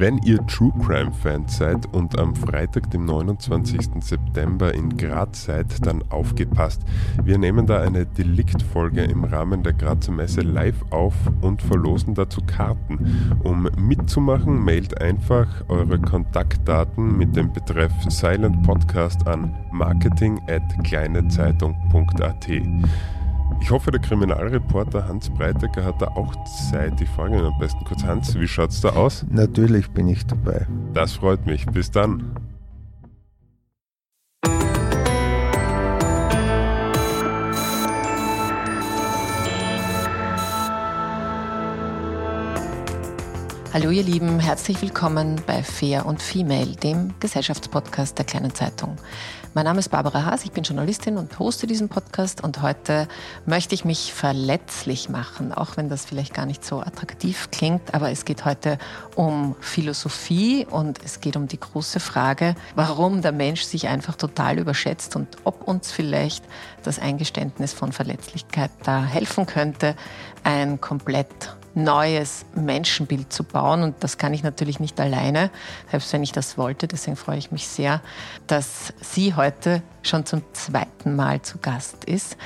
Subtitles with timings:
[0.00, 4.02] Wenn ihr True Crime Fans seid und am Freitag, dem 29.
[4.02, 6.80] September in Graz seid, dann aufgepasst.
[7.22, 12.40] Wir nehmen da eine Deliktfolge im Rahmen der Grazer Messe live auf und verlosen dazu
[12.40, 13.36] Karten.
[13.44, 22.48] Um mitzumachen, mailt einfach eure Kontaktdaten mit dem Betreff Silent Podcast an marketing at kleinezeitung.at.
[23.60, 26.34] Ich hoffe, der Kriminalreporter Hans Breitecker hat da auch
[26.70, 27.00] Zeit.
[27.00, 29.24] Ich frage ihn am besten kurz, Hans, wie schaut es da aus?
[29.30, 30.66] Natürlich bin ich dabei.
[30.92, 31.66] Das freut mich.
[31.66, 32.34] Bis dann.
[43.72, 48.96] Hallo ihr Lieben, herzlich willkommen bei Fair und Female, dem Gesellschaftspodcast der kleinen Zeitung.
[49.52, 53.08] Mein Name ist Barbara Haas, ich bin Journalistin und hoste diesen Podcast und heute
[53.46, 58.12] möchte ich mich verletzlich machen, auch wenn das vielleicht gar nicht so attraktiv klingt, aber
[58.12, 58.78] es geht heute
[59.16, 64.56] um Philosophie und es geht um die große Frage, warum der Mensch sich einfach total
[64.56, 66.44] überschätzt und ob uns vielleicht
[66.84, 69.96] das Eingeständnis von Verletzlichkeit da helfen könnte,
[70.44, 73.82] ein komplett neues Menschenbild zu bauen.
[73.82, 75.50] Und das kann ich natürlich nicht alleine,
[75.90, 76.88] selbst wenn ich das wollte.
[76.88, 78.00] Deswegen freue ich mich sehr,
[78.46, 82.36] dass sie heute schon zum zweiten Mal zu Gast ist.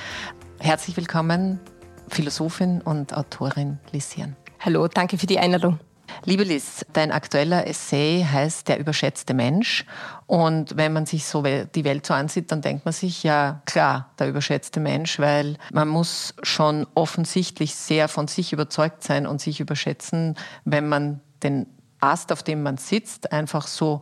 [0.58, 1.60] Herzlich willkommen,
[2.08, 4.36] Philosophin und Autorin Lisian.
[4.60, 5.78] Hallo, danke für die Einladung.
[6.24, 9.84] Liebe Liz, dein aktueller Essay heißt Der überschätzte Mensch.
[10.26, 14.10] Und wenn man sich so die Welt so ansieht, dann denkt man sich, ja klar,
[14.18, 19.60] der überschätzte Mensch, weil man muss schon offensichtlich sehr von sich überzeugt sein und sich
[19.60, 21.66] überschätzen, wenn man den
[22.00, 24.00] Ast, auf dem man sitzt, einfach so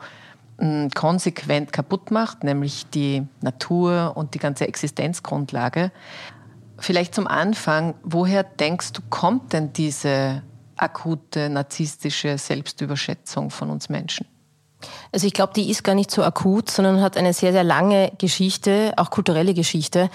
[0.58, 5.90] hm, konsequent kaputt macht, nämlich die Natur und die ganze Existenzgrundlage.
[6.78, 10.42] Vielleicht zum Anfang, woher denkst du, kommt denn diese
[10.76, 14.26] akute narzisstische Selbstüberschätzung von uns Menschen?
[15.12, 18.12] Also ich glaube, die ist gar nicht so akut, sondern hat eine sehr, sehr lange
[18.18, 20.10] Geschichte, auch kulturelle Geschichte.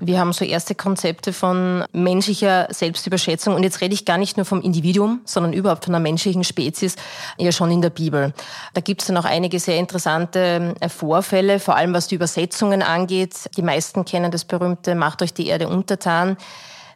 [0.00, 4.44] Wir haben so erste Konzepte von menschlicher Selbstüberschätzung und jetzt rede ich gar nicht nur
[4.44, 6.96] vom Individuum, sondern überhaupt von einer menschlichen Spezies,
[7.38, 8.34] ja schon in der Bibel.
[8.74, 12.82] Da gibt es dann auch einige sehr interessante äh, Vorfälle, vor allem was die Übersetzungen
[12.82, 13.48] angeht.
[13.56, 16.36] Die meisten kennen das berühmte Macht euch die Erde untertan.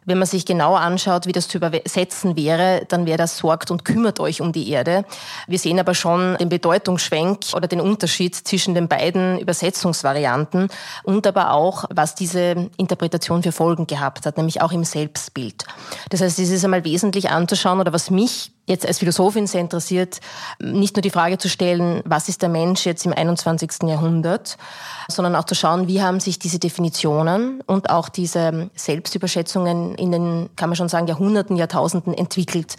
[0.09, 3.85] Wenn man sich genau anschaut, wie das zu übersetzen wäre, dann wäre das sorgt und
[3.85, 5.05] kümmert euch um die Erde.
[5.45, 10.69] Wir sehen aber schon den Bedeutungsschwenk oder den Unterschied zwischen den beiden Übersetzungsvarianten
[11.03, 15.65] und aber auch, was diese Interpretation für Folgen gehabt hat, nämlich auch im Selbstbild.
[16.09, 20.19] Das heißt, es ist einmal wesentlich anzuschauen oder was mich jetzt als Philosophin sehr interessiert,
[20.59, 23.83] nicht nur die Frage zu stellen, was ist der Mensch jetzt im 21.
[23.83, 24.57] Jahrhundert,
[25.09, 30.49] sondern auch zu schauen, wie haben sich diese Definitionen und auch diese Selbstüberschätzungen in den,
[30.55, 32.75] kann man schon sagen, Jahrhunderten, Jahrtausenden entwickelt.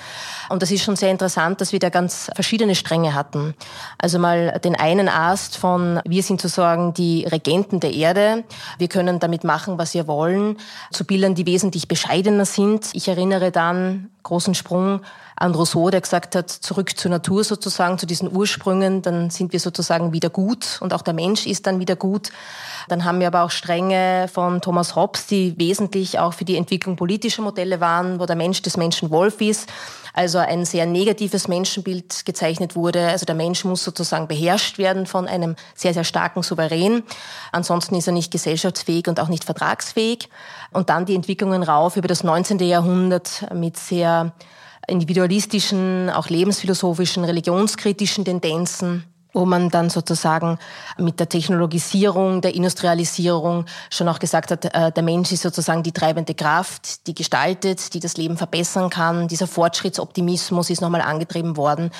[0.48, 3.54] Und das ist schon sehr interessant, dass wir da ganz verschiedene Stränge hatten.
[3.98, 8.44] Also mal den einen Ast von, wir sind sozusagen die Regenten der Erde,
[8.78, 10.56] wir können damit machen, was wir wollen,
[10.92, 12.90] zu Bildern, die wesentlich bescheidener sind.
[12.92, 15.00] Ich erinnere dann, großen Sprung,
[15.40, 19.58] an Rousseau, der gesagt hat, zurück zur Natur sozusagen, zu diesen Ursprüngen, dann sind wir
[19.58, 22.30] sozusagen wieder gut und auch der Mensch ist dann wieder gut.
[22.88, 26.96] Dann haben wir aber auch Stränge von Thomas Hobbes, die wesentlich auch für die Entwicklung
[26.96, 29.70] politischer Modelle waren, wo der Mensch des Menschen Wolf ist.
[30.12, 33.08] Also ein sehr negatives Menschenbild gezeichnet wurde.
[33.08, 37.02] Also der Mensch muss sozusagen beherrscht werden von einem sehr, sehr starken Souverän.
[37.50, 40.28] Ansonsten ist er nicht gesellschaftsfähig und auch nicht vertragsfähig.
[40.72, 42.58] Und dann die Entwicklungen rauf über das 19.
[42.58, 44.32] Jahrhundert mit sehr
[44.90, 50.58] individualistischen, auch lebensphilosophischen, religionskritischen Tendenzen wo man dann sozusagen
[50.98, 55.92] mit der Technologisierung, der Industrialisierung schon auch gesagt hat, äh, der Mensch ist sozusagen die
[55.92, 59.28] treibende Kraft, die gestaltet, die das Leben verbessern kann.
[59.28, 61.90] Dieser Fortschrittsoptimismus ist nochmal angetrieben worden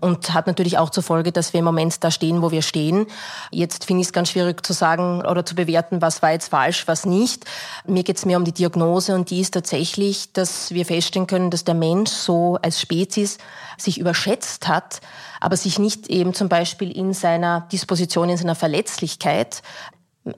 [0.00, 3.06] und hat natürlich auch zur Folge, dass wir im Moment da stehen, wo wir stehen.
[3.50, 6.86] Jetzt finde ich es ganz schwierig zu sagen oder zu bewerten, was war jetzt falsch,
[6.86, 7.44] was nicht.
[7.86, 11.50] Mir geht es mehr um die Diagnose und die ist tatsächlich, dass wir feststellen können,
[11.50, 13.38] dass der Mensch so als Spezies
[13.76, 15.00] sich überschätzt hat,
[15.40, 19.62] aber sich nicht eben zum Beispiel in seiner Disposition, in seiner Verletzlichkeit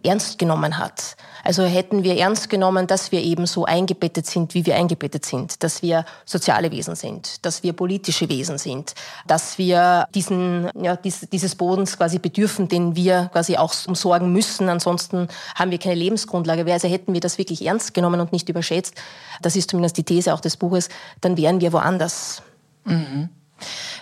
[0.03, 1.17] ernst genommen hat.
[1.43, 5.63] Also hätten wir ernst genommen, dass wir eben so eingebettet sind, wie wir eingebettet sind,
[5.63, 8.95] dass wir soziale Wesen sind, dass wir politische Wesen sind,
[9.27, 14.69] dass wir diesen, ja, dieses Bodens quasi bedürfen, den wir quasi auch umsorgen müssen.
[14.69, 16.71] Ansonsten haben wir keine Lebensgrundlage.
[16.71, 18.95] Also hätten wir das wirklich ernst genommen und nicht überschätzt,
[19.43, 20.89] das ist zumindest die These auch des Buches,
[21.21, 22.43] dann wären wir woanders.
[22.85, 23.31] Mhm.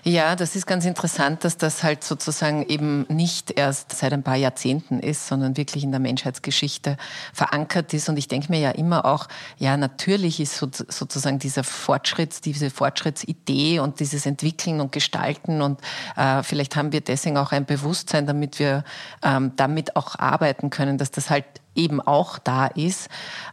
[0.04, 4.36] Ja, das ist ganz interessant, dass das halt sozusagen eben nicht erst seit ein paar
[4.36, 6.96] Jahrzehnten ist, sondern wirklich in der Menschheitsgeschichte
[7.32, 8.08] verankert ist.
[8.08, 9.28] Und ich denke mir ja immer auch,
[9.58, 15.80] ja, natürlich ist sozusagen dieser Fortschritt, diese Fortschrittsidee und dieses Entwickeln und Gestalten und
[16.16, 18.84] äh, vielleicht haben wir deswegen auch ein Bewusstsein, damit wir
[19.22, 21.44] ähm, damit auch arbeiten können, dass das halt
[21.78, 23.08] eben auch da ist.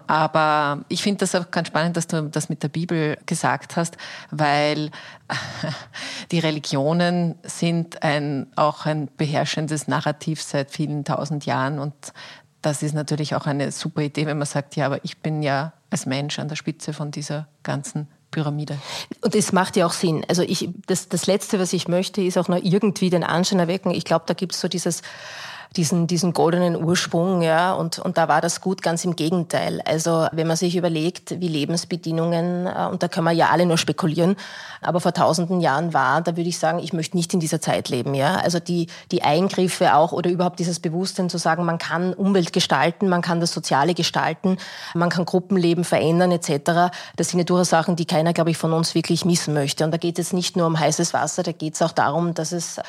[0.07, 3.97] Aber ich finde das auch ganz spannend, dass du das mit der Bibel gesagt hast,
[4.31, 4.91] weil
[6.31, 11.93] die Religionen sind ein, auch ein beherrschendes Narrativ seit vielen tausend Jahren und
[12.61, 15.73] das ist natürlich auch eine super Idee, wenn man sagt, ja, aber ich bin ja
[15.91, 18.79] als Mensch an der Spitze von dieser ganzen Pyramide.
[19.21, 20.25] Und es macht ja auch Sinn.
[20.27, 23.91] Also ich, das, das Letzte, was ich möchte, ist auch nur irgendwie den Anschein erwecken.
[23.91, 25.03] Ich glaube, da gibt es so dieses
[25.77, 29.81] diesen, diesen goldenen Ursprung, ja, und, und da war das gut, ganz im Gegenteil.
[29.85, 33.77] Also wenn man sich überlegt, wie Lebensbedingungen, äh, und da können wir ja alle nur
[33.77, 34.35] spekulieren,
[34.81, 37.89] aber vor tausenden Jahren war, da würde ich sagen, ich möchte nicht in dieser Zeit
[37.89, 38.35] leben, ja.
[38.35, 43.09] Also die, die Eingriffe auch oder überhaupt dieses Bewusstsein zu sagen, man kann Umwelt gestalten,
[43.09, 44.57] man kann das Soziale gestalten,
[44.93, 46.91] man kann Gruppenleben verändern etc.
[47.15, 49.83] Das sind ja durchaus Sachen, die keiner, glaube ich, von uns wirklich missen möchte.
[49.83, 52.51] Und da geht es nicht nur um heißes Wasser, da geht es auch darum, dass
[52.51, 52.79] es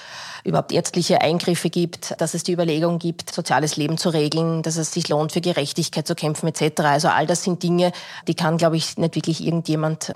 [0.44, 4.92] überhaupt ärztliche Eingriffe gibt, dass es die Überlegung gibt, soziales Leben zu regeln, dass es
[4.92, 6.80] sich lohnt, für Gerechtigkeit zu kämpfen etc.
[6.82, 7.92] Also all das sind Dinge,
[8.28, 10.12] die kann, glaube ich, nicht wirklich irgendjemand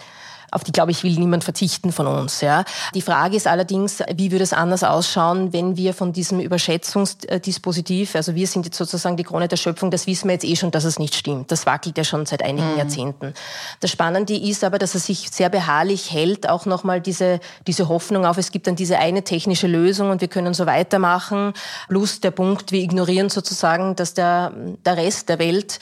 [0.51, 2.41] auf die, glaube ich, will niemand verzichten von uns.
[2.41, 2.65] Ja.
[2.95, 8.35] Die Frage ist allerdings, wie würde es anders ausschauen, wenn wir von diesem Überschätzungsdispositiv, also
[8.35, 10.85] wir sind jetzt sozusagen die Krone der Schöpfung, das wissen wir jetzt eh schon, dass
[10.85, 11.51] es nicht stimmt.
[11.51, 12.79] Das wackelt ja schon seit einigen mhm.
[12.79, 13.35] Jahrzehnten.
[13.81, 18.27] Das Spannende ist aber, dass er sich sehr beharrlich hält, auch nochmal diese, diese Hoffnung
[18.27, 21.53] auf, es gibt dann diese eine technische Lösung und wir können so weitermachen.
[21.89, 24.53] Plus der Punkt, wir ignorieren sozusagen, dass der,
[24.85, 25.79] der Rest der Welt,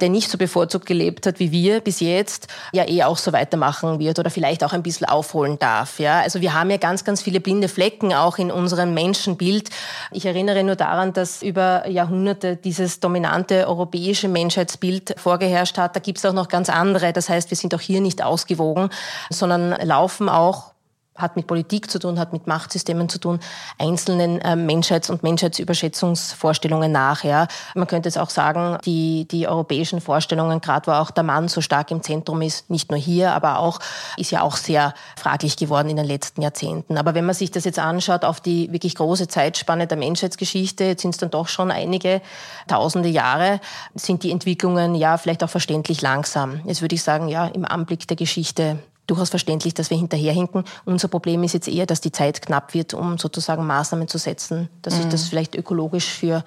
[0.00, 3.98] der nicht so bevorzugt gelebt hat wie wir bis jetzt, ja eh auch so weitermachen
[3.98, 6.00] wird wird oder vielleicht auch ein bisschen aufholen darf.
[6.00, 6.18] Ja?
[6.20, 9.70] Also wir haben ja ganz, ganz viele blinde Flecken auch in unserem Menschenbild.
[10.10, 15.94] Ich erinnere nur daran, dass über Jahrhunderte dieses dominante europäische Menschheitsbild vorgeherrscht hat.
[15.94, 17.12] Da gibt es auch noch ganz andere.
[17.12, 18.90] Das heißt, wir sind auch hier nicht ausgewogen,
[19.30, 20.72] sondern laufen auch
[21.20, 23.40] hat mit Politik zu tun, hat mit Machtsystemen zu tun,
[23.78, 27.24] einzelnen äh, Menschheits- und Menschheitsüberschätzungsvorstellungen nach.
[27.24, 27.46] Ja.
[27.74, 31.60] Man könnte jetzt auch sagen, die, die europäischen Vorstellungen, gerade wo auch der Mann so
[31.60, 33.80] stark im Zentrum ist, nicht nur hier, aber auch,
[34.16, 36.96] ist ja auch sehr fraglich geworden in den letzten Jahrzehnten.
[36.96, 41.02] Aber wenn man sich das jetzt anschaut auf die wirklich große Zeitspanne der Menschheitsgeschichte, jetzt
[41.02, 42.20] sind es dann doch schon einige
[42.66, 43.60] tausende Jahre,
[43.94, 46.60] sind die Entwicklungen ja vielleicht auch verständlich langsam.
[46.64, 48.78] Jetzt würde ich sagen, ja, im Anblick der Geschichte
[49.10, 50.64] durchaus verständlich, dass wir hinterherhinken.
[50.84, 54.68] Unser Problem ist jetzt eher, dass die Zeit knapp wird, um sozusagen Maßnahmen zu setzen,
[54.82, 55.28] dass sich das mhm.
[55.28, 56.44] vielleicht ökologisch für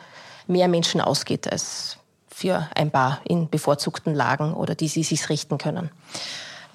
[0.48, 1.98] mehr Menschen ausgeht als
[2.30, 5.92] für ein paar in bevorzugten Lagen oder die sie sich richten können.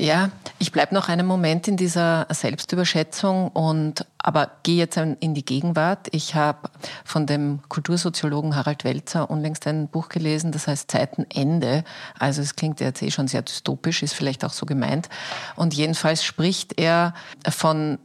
[0.01, 0.31] Ja,
[0.61, 6.07] ich bleibe noch einen Moment in dieser Selbstüberschätzung und aber gehe jetzt in die Gegenwart.
[6.13, 6.71] Ich habe
[7.05, 11.83] von dem Kultursoziologen Harald Welzer unlängst ein Buch gelesen, das heißt Zeitenende.
[12.17, 15.09] Also es klingt jetzt eh schon sehr dystopisch, ist vielleicht auch so gemeint.
[15.57, 17.13] Und jedenfalls spricht er
[17.49, 17.99] von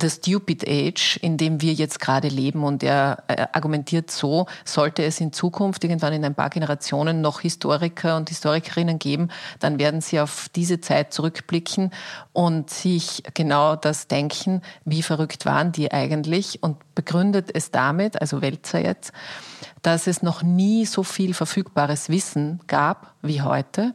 [0.00, 2.64] the stupid age, in dem wir jetzt gerade leben.
[2.64, 8.16] Und er argumentiert so, sollte es in Zukunft irgendwann in ein paar Generationen noch Historiker
[8.16, 9.28] und Historikerinnen geben,
[9.60, 11.90] dann werden sie auf diese Zeit zurückblicken
[12.32, 18.42] und sich genau das denken, wie verrückt waren die eigentlich und begründet es damit, also
[18.42, 19.12] Welzer jetzt,
[19.82, 23.92] dass es noch nie so viel verfügbares Wissen gab wie heute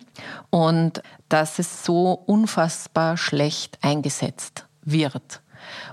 [0.49, 5.41] und dass es so unfassbar schlecht eingesetzt wird.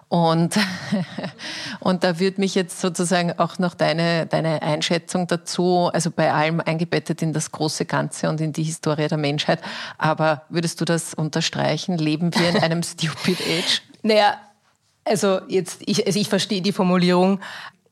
[0.09, 0.57] Und,
[1.81, 6.61] und da würde mich jetzt sozusagen auch noch deine, deine Einschätzung dazu, also bei allem
[6.61, 9.61] eingebettet in das große Ganze und in die Historie der Menschheit.
[9.99, 11.99] Aber würdest du das unterstreichen?
[11.99, 13.83] Leben wir in einem Stupid Age?
[14.03, 14.39] Naja,
[15.05, 17.41] also jetzt, ich, also ich verstehe die Formulierung,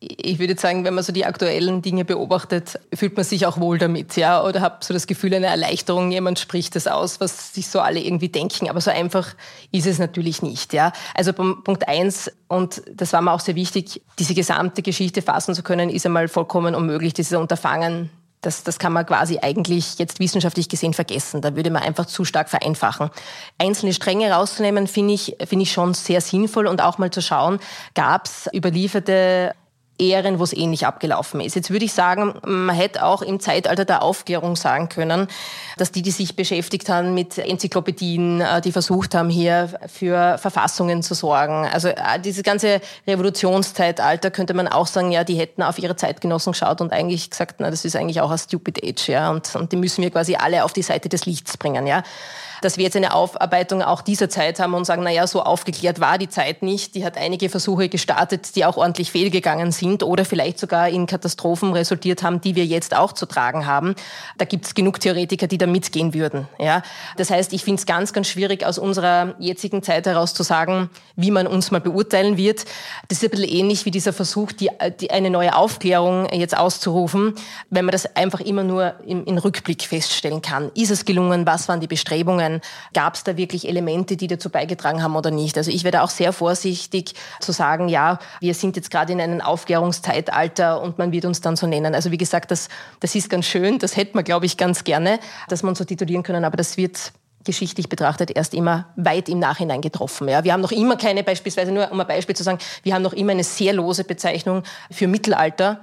[0.06, 3.78] ich würde sagen, wenn man so die aktuellen Dinge beobachtet, fühlt man sich auch wohl
[3.78, 7.68] damit, ja, oder habe so das Gefühl einer Erleichterung, jemand spricht das aus, was sich
[7.68, 9.34] so alle irgendwie denken, aber so einfach
[9.72, 10.92] ist es natürlich nicht, ja.
[11.14, 15.62] Also Punkt eins, und das war mir auch sehr wichtig, diese gesamte Geschichte fassen zu
[15.62, 18.10] können, ist einmal vollkommen unmöglich, dieses Unterfangen
[18.44, 21.40] das, das kann man quasi eigentlich jetzt wissenschaftlich gesehen vergessen.
[21.40, 23.10] Da würde man einfach zu stark vereinfachen.
[23.58, 27.58] Einzelne Stränge rauszunehmen, finde ich, finde ich schon sehr sinnvoll und auch mal zu schauen,
[27.94, 29.54] gab es überlieferte
[29.98, 31.54] Ehren, wo es ähnlich abgelaufen ist.
[31.54, 35.28] Jetzt würde ich sagen, man hätte auch im Zeitalter der Aufklärung sagen können,
[35.76, 41.04] dass die, die sich beschäftigt haben mit Enzyklopädien, äh, die versucht haben, hier für Verfassungen
[41.04, 41.68] zu sorgen.
[41.72, 46.52] Also äh, dieses ganze Revolutionszeitalter könnte man auch sagen, ja, die hätten auf ihre Zeitgenossen
[46.52, 49.70] geschaut und eigentlich gesagt, na, das ist eigentlich auch ein stupid age, ja, und, und
[49.70, 52.02] die müssen wir quasi alle auf die Seite des Lichts bringen, ja
[52.60, 56.00] dass wir jetzt eine Aufarbeitung auch dieser Zeit haben und sagen, na ja, so aufgeklärt
[56.00, 56.94] war die Zeit nicht.
[56.94, 61.72] Die hat einige Versuche gestartet, die auch ordentlich fehlgegangen sind oder vielleicht sogar in Katastrophen
[61.72, 63.94] resultiert haben, die wir jetzt auch zu tragen haben.
[64.38, 66.48] Da gibt es genug Theoretiker, die da mitgehen würden.
[66.58, 66.82] Ja?
[67.16, 70.90] Das heißt, ich finde es ganz, ganz schwierig, aus unserer jetzigen Zeit heraus zu sagen,
[71.16, 72.64] wie man uns mal beurteilen wird.
[73.08, 77.34] Das ist ein bisschen ähnlich wie dieser Versuch, die, die eine neue Aufklärung jetzt auszurufen,
[77.70, 80.70] wenn man das einfach immer nur im, im Rückblick feststellen kann.
[80.74, 81.46] Ist es gelungen?
[81.46, 82.60] Was waren die Bestrebungen?
[82.92, 85.56] Gab es da wirklich Elemente, die dazu beigetragen haben oder nicht?
[85.58, 89.40] Also ich werde auch sehr vorsichtig zu sagen, ja, wir sind jetzt gerade in einem
[89.74, 91.94] Aufklärungszeitalter und man wird uns dann so nennen.
[91.94, 92.68] Also wie gesagt, das,
[93.00, 96.22] das ist ganz schön, das hätte man, glaube ich, ganz gerne, dass man so titulieren
[96.22, 97.12] können, aber das wird
[97.44, 100.28] geschichtlich betrachtet erst immer weit im Nachhinein getroffen.
[100.28, 103.02] Ja, wir haben noch immer keine, beispielsweise nur um ein Beispiel zu sagen, wir haben
[103.02, 105.80] noch immer eine sehr lose Bezeichnung für Mittelalter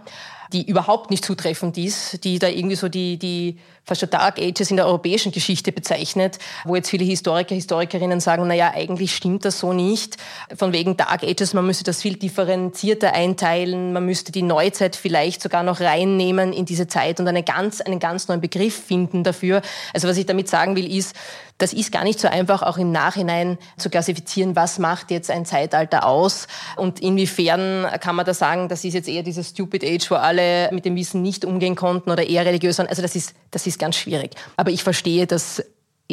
[0.54, 4.70] die überhaupt nicht zutreffend ist, die da irgendwie so die, die fast schon Dark Ages
[4.70, 9.44] in der europäischen Geschichte bezeichnet, wo jetzt viele Historiker, Historikerinnen sagen, na ja, eigentlich stimmt
[9.46, 10.18] das so nicht.
[10.56, 15.42] Von wegen Dark Ages, man müsste das viel differenzierter einteilen, man müsste die Neuzeit vielleicht
[15.42, 19.62] sogar noch reinnehmen in diese Zeit und eine ganz, einen ganz neuen Begriff finden dafür.
[19.94, 21.16] Also was ich damit sagen will, ist,
[21.62, 25.46] das ist gar nicht so einfach, auch im Nachhinein zu klassifizieren, was macht jetzt ein
[25.46, 30.10] Zeitalter aus und inwiefern kann man da sagen, das ist jetzt eher dieses Stupid Age,
[30.10, 32.88] wo alle mit dem Wissen nicht umgehen konnten oder eher religiös waren.
[32.88, 34.32] Also das ist, das ist ganz schwierig.
[34.58, 35.64] Aber ich verstehe, dass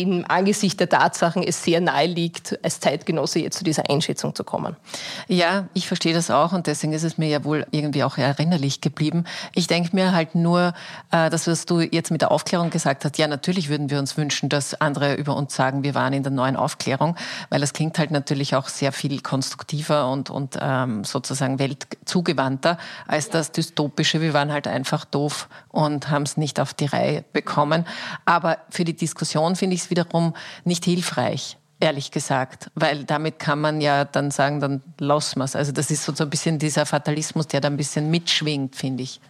[0.03, 4.45] im Angesicht der Tatsachen es sehr nahe liegt, als Zeitgenosse jetzt zu dieser Einschätzung zu
[4.45, 4.77] kommen.
[5.27, 8.81] Ja, ich verstehe das auch und deswegen ist es mir ja wohl irgendwie auch erinnerlich
[8.81, 9.25] geblieben.
[9.55, 10.73] Ich denke mir halt nur,
[11.11, 14.17] äh, dass was du jetzt mit der Aufklärung gesagt hast, ja, natürlich würden wir uns
[14.17, 17.17] wünschen, dass andere über uns sagen, wir waren in der neuen Aufklärung,
[17.51, 23.31] weil das klingt halt natürlich auch sehr viel konstruktiver und, und ähm, sozusagen weltzugewandter als
[23.31, 24.21] das dystopische.
[24.21, 27.85] Wir waren halt einfach doof und haben es nicht auf die Reihe bekommen.
[28.25, 33.61] Aber für die Diskussion finde ich es wiederum nicht hilfreich ehrlich gesagt, weil damit kann
[33.61, 35.49] man ja dann sagen, dann lassen wir.
[35.55, 39.21] Also das ist so ein bisschen dieser Fatalismus, der da ein bisschen mitschwingt, finde ich.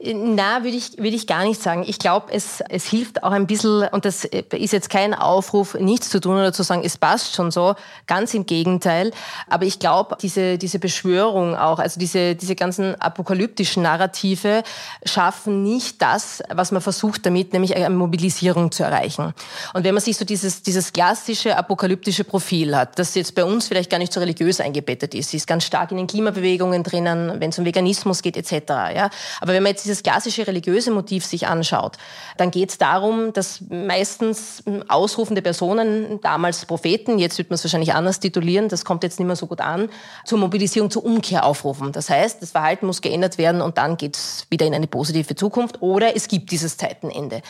[0.00, 1.84] Na, würde ich, würde ich gar nicht sagen.
[1.86, 6.10] Ich glaube, es, es hilft auch ein bisschen, und das ist jetzt kein Aufruf, nichts
[6.10, 7.74] zu tun oder zu sagen, es passt schon so,
[8.06, 9.12] ganz im Gegenteil.
[9.48, 14.62] Aber ich glaube, diese, diese Beschwörung auch, also diese, diese ganzen apokalyptischen Narrative
[15.06, 19.32] schaffen nicht das, was man versucht damit, nämlich eine Mobilisierung zu erreichen.
[19.72, 23.44] Und wenn man sich so dieses, dieses klassische Apokalyptische apokalyptische Profil hat, das jetzt bei
[23.44, 25.30] uns vielleicht gar nicht so religiös eingebettet ist.
[25.30, 28.52] Sie ist ganz stark in den Klimabewegungen drinnen, wenn es um Veganismus geht etc.
[28.94, 29.10] Ja?
[29.40, 31.96] Aber wenn man jetzt dieses klassische religiöse Motiv sich anschaut,
[32.36, 37.94] dann geht es darum, dass meistens ausrufende Personen, damals Propheten, jetzt wird man es wahrscheinlich
[37.94, 39.88] anders titulieren, das kommt jetzt nicht mehr so gut an,
[40.24, 41.92] zur Mobilisierung, zur Umkehr aufrufen.
[41.92, 45.36] Das heißt, das Verhalten muss geändert werden und dann geht es wieder in eine positive
[45.36, 47.42] Zukunft oder es gibt dieses Zeitenende.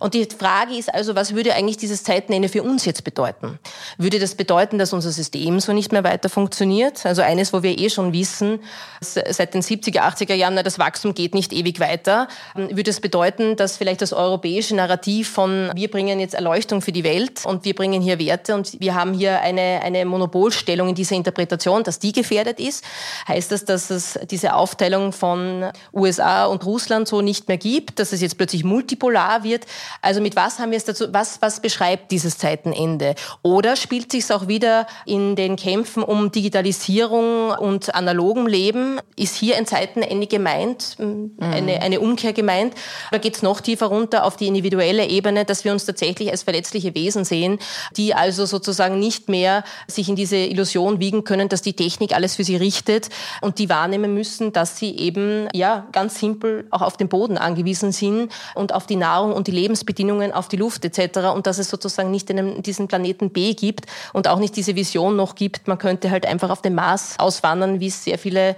[0.00, 3.58] Und die Frage ist also, was würde eigentlich dieses Zeitenende für uns jetzt bedeuten?
[3.98, 7.04] Würde das bedeuten, dass unser System so nicht mehr weiter funktioniert?
[7.06, 8.60] Also eines, wo wir eh schon wissen,
[9.00, 12.28] seit den 70er, 80er Jahren, na, das Wachstum geht nicht ewig weiter.
[12.54, 17.04] Würde das bedeuten, dass vielleicht das europäische Narrativ von wir bringen jetzt Erleuchtung für die
[17.04, 21.16] Welt und wir bringen hier Werte und wir haben hier eine, eine Monopolstellung in dieser
[21.16, 22.84] Interpretation, dass die gefährdet ist?
[23.28, 28.12] Heißt das, dass es diese Aufteilung von USA und Russland so nicht mehr gibt, dass
[28.12, 29.66] es jetzt plötzlich multipolar wird?
[30.02, 33.14] Also mit was haben wir es dazu, was, was beschreibt dieses Zeitenende?
[33.42, 39.00] Oder oder spielt sich auch wieder in den Kämpfen um Digitalisierung und analogem Leben?
[39.16, 41.32] Ist hier ein Zeitenende gemeint, mhm.
[41.40, 42.72] eine, eine Umkehr gemeint?
[43.10, 46.44] Oder geht es noch tiefer runter auf die individuelle Ebene, dass wir uns tatsächlich als
[46.44, 47.58] verletzliche Wesen sehen,
[47.96, 52.36] die also sozusagen nicht mehr sich in diese Illusion wiegen können, dass die Technik alles
[52.36, 53.08] für sie richtet
[53.40, 57.90] und die wahrnehmen müssen, dass sie eben ja ganz simpel auch auf den Boden angewiesen
[57.90, 61.34] sind und auf die Nahrung und die Lebensbedingungen, auf die Luft etc.
[61.34, 63.63] und dass es sozusagen nicht in diesem Planeten B gibt
[64.12, 67.80] und auch nicht diese Vision noch gibt, man könnte halt einfach auf den Mars auswandern,
[67.80, 68.56] wie es sehr viele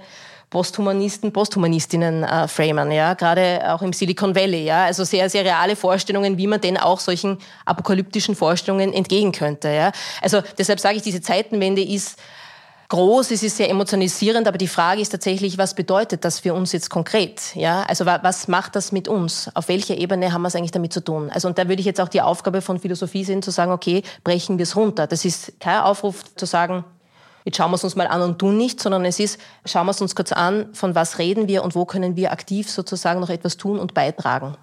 [0.49, 5.75] Posthumanisten, Posthumanistinnen äh, framen, ja, gerade auch im Silicon Valley, ja, also sehr, sehr reale
[5.75, 9.91] Vorstellungen, wie man denn auch solchen apokalyptischen Vorstellungen entgegen könnte, ja.
[10.21, 12.17] Also deshalb sage ich, diese Zeitenwende ist
[12.89, 16.71] groß, es ist sehr emotionalisierend, aber die Frage ist tatsächlich, was bedeutet das für uns
[16.71, 17.55] jetzt konkret?
[17.55, 19.49] Ja, also was macht das mit uns?
[19.53, 21.29] Auf welcher Ebene haben wir es eigentlich damit zu tun?
[21.29, 24.03] Also und da würde ich jetzt auch die Aufgabe von Philosophie sehen, zu sagen, okay,
[24.23, 25.07] brechen wir es runter.
[25.07, 26.85] Das ist kein Aufruf zu sagen,
[27.43, 29.91] jetzt schauen wir es uns mal an und tun nicht, sondern es ist, schauen wir
[29.91, 33.29] es uns kurz an, von was reden wir und wo können wir aktiv sozusagen noch
[33.29, 34.57] etwas tun und beitragen.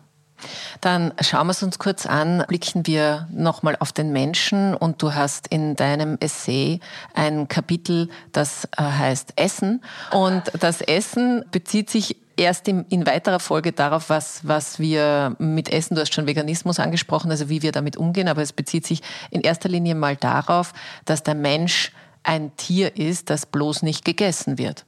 [0.80, 4.74] Dann schauen wir es uns kurz an, blicken wir nochmal auf den Menschen.
[4.74, 6.80] Und du hast in deinem Essay
[7.14, 9.82] ein Kapitel, das äh, heißt Essen.
[10.10, 15.72] Und das Essen bezieht sich erst in, in, weiterer Folge darauf, was, was wir mit
[15.72, 19.02] Essen, du hast schon Veganismus angesprochen, also wie wir damit umgehen, aber es bezieht sich
[19.30, 20.72] in erster Linie mal darauf,
[21.04, 24.84] dass der Mensch ein Tier ist, das bloß nicht gegessen wird.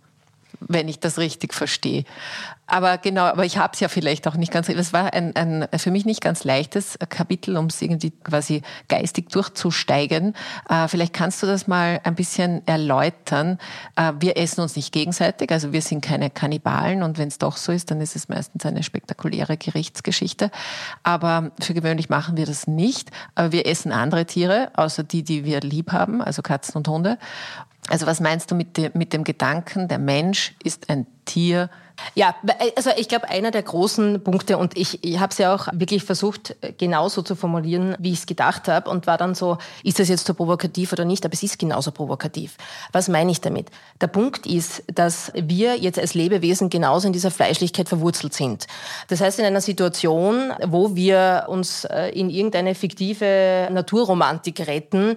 [0.60, 2.04] Wenn ich das richtig verstehe.
[2.66, 4.68] Aber genau, aber ich habe es ja vielleicht auch nicht ganz.
[4.68, 9.30] Es war ein, ein für mich nicht ganz leichtes Kapitel, um es irgendwie quasi geistig
[9.30, 10.34] durchzusteigen.
[10.68, 13.58] Äh, vielleicht kannst du das mal ein bisschen erläutern.
[13.94, 17.56] Äh, wir essen uns nicht gegenseitig, also wir sind keine Kannibalen und wenn es doch
[17.56, 20.50] so ist, dann ist es meistens eine spektakuläre Gerichtsgeschichte.
[21.04, 23.10] Aber für gewöhnlich machen wir das nicht.
[23.36, 27.18] Aber wir essen andere Tiere, außer die, die wir lieb haben, also Katzen und Hunde.
[27.88, 31.70] Also was meinst du mit dem, mit dem Gedanken, der Mensch ist ein Tier?
[32.14, 32.34] Ja,
[32.76, 36.04] also ich glaube, einer der großen Punkte, und ich, ich habe es ja auch wirklich
[36.04, 40.08] versucht, genauso zu formulieren, wie ich es gedacht habe, und war dann so, ist das
[40.08, 42.56] jetzt so provokativ oder nicht, aber es ist genauso provokativ.
[42.92, 43.70] Was meine ich damit?
[44.00, 48.66] Der Punkt ist, dass wir jetzt als Lebewesen genauso in dieser Fleischlichkeit verwurzelt sind.
[49.08, 55.16] Das heißt, in einer Situation, wo wir uns äh, in irgendeine fiktive Naturromantik retten,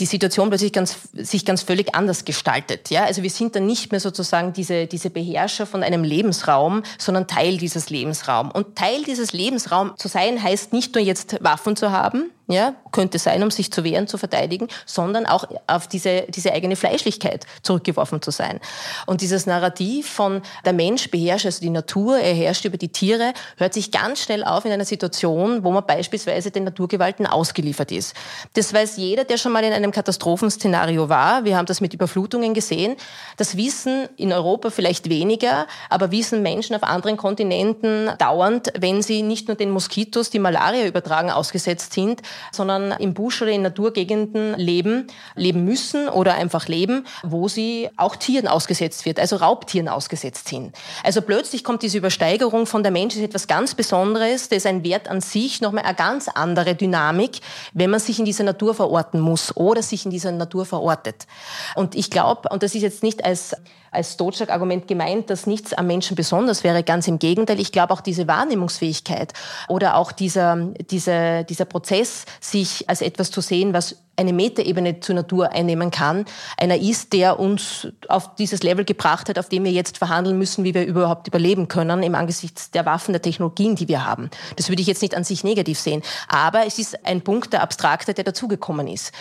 [0.00, 2.90] die Situation plötzlich ganz, sich ganz völlig anders gestaltet.
[2.90, 3.04] Ja?
[3.04, 7.58] Also wir sind dann nicht mehr sozusagen diese, diese Beherrscher von einem Lebensraum, sondern Teil
[7.58, 8.54] dieses Lebensraums.
[8.54, 13.18] Und Teil dieses Lebensraums zu sein, heißt nicht nur jetzt Waffen zu haben, ja, könnte
[13.18, 18.20] sein, um sich zu wehren, zu verteidigen, sondern auch auf diese, diese eigene Fleischlichkeit zurückgeworfen
[18.20, 18.60] zu sein.
[19.06, 23.32] Und dieses Narrativ von der Mensch beherrscht also die Natur, er herrscht über die Tiere,
[23.56, 28.14] hört sich ganz schnell auf in einer Situation, wo man beispielsweise den Naturgewalten ausgeliefert ist.
[28.54, 31.44] Das weiß jeder, der schon mal in einem Katastrophenszenario war.
[31.44, 32.96] Wir haben das mit Überflutungen gesehen.
[33.36, 39.22] Das wissen in Europa vielleicht weniger, aber wissen Menschen auf anderen Kontinenten dauernd, wenn sie
[39.22, 44.54] nicht nur den Moskitos, die Malaria übertragen, ausgesetzt sind, sondern im Busch oder in Naturgegenden
[44.54, 50.48] leben, leben müssen oder einfach leben, wo sie auch Tieren ausgesetzt wird, also Raubtieren ausgesetzt
[50.48, 50.76] sind.
[51.02, 54.84] Also plötzlich kommt diese Übersteigerung von der Mensch ist etwas ganz Besonderes, das ist ein
[54.84, 57.40] Wert an sich, nochmal eine ganz andere Dynamik,
[57.72, 61.26] wenn man sich in dieser Natur verorten muss oder sich in dieser Natur verortet.
[61.74, 63.54] Und ich glaube, und das ist jetzt nicht als
[63.92, 66.82] als Totschlag-Argument gemeint, dass nichts am Menschen besonders wäre.
[66.82, 67.60] Ganz im Gegenteil.
[67.60, 69.34] Ich glaube auch diese Wahrnehmungsfähigkeit
[69.68, 70.56] oder auch dieser,
[70.90, 76.24] dieser, dieser Prozess, sich als etwas zu sehen, was eine Metaebene zur Natur einnehmen kann,
[76.56, 80.64] einer ist, der uns auf dieses Level gebracht hat, auf dem wir jetzt verhandeln müssen,
[80.64, 84.30] wie wir überhaupt überleben können im Angesichts der Waffen, der Technologien, die wir haben.
[84.56, 86.02] Das würde ich jetzt nicht an sich negativ sehen.
[86.28, 89.12] Aber es ist ein Punkt der Abstrakte, der dazugekommen ist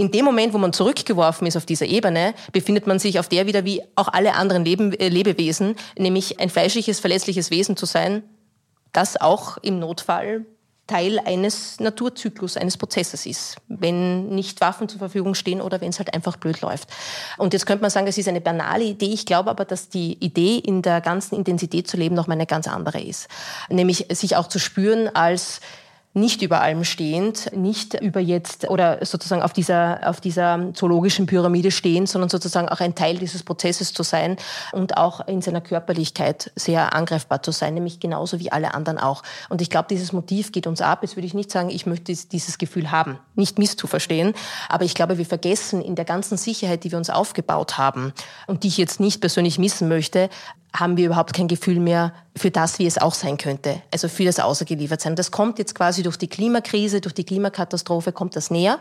[0.00, 3.46] in dem Moment, wo man zurückgeworfen ist auf dieser Ebene, befindet man sich auf der
[3.46, 8.22] wieder wie auch alle anderen Leben, äh, Lebewesen, nämlich ein fleischliches, verletzliches Wesen zu sein,
[8.92, 10.46] das auch im Notfall
[10.86, 16.00] Teil eines Naturzyklus, eines Prozesses ist, wenn nicht Waffen zur Verfügung stehen oder wenn es
[16.00, 16.88] halt einfach blöd läuft.
[17.38, 19.12] Und jetzt könnte man sagen, es ist eine banale Idee.
[19.12, 22.46] Ich glaube aber, dass die Idee, in der ganzen Intensität zu leben, noch mal eine
[22.46, 23.28] ganz andere ist.
[23.68, 25.60] Nämlich sich auch zu spüren als
[26.12, 31.70] nicht über allem stehend, nicht über jetzt oder sozusagen auf dieser, auf dieser zoologischen Pyramide
[31.70, 34.36] stehend, sondern sozusagen auch ein Teil dieses Prozesses zu sein
[34.72, 39.22] und auch in seiner Körperlichkeit sehr angreifbar zu sein, nämlich genauso wie alle anderen auch.
[39.50, 41.00] Und ich glaube, dieses Motiv geht uns ab.
[41.02, 44.34] Jetzt würde ich nicht sagen, ich möchte dieses Gefühl haben, nicht misszuverstehen,
[44.68, 48.12] aber ich glaube, wir vergessen in der ganzen Sicherheit, die wir uns aufgebaut haben
[48.48, 50.28] und die ich jetzt nicht persönlich missen möchte,
[50.72, 54.24] haben wir überhaupt kein Gefühl mehr für das, wie es auch sein könnte, also für
[54.24, 55.16] das Außergeliefertsein.
[55.16, 58.78] Das kommt jetzt quasi durch die Klimakrise, durch die Klimakatastrophe, kommt das näher.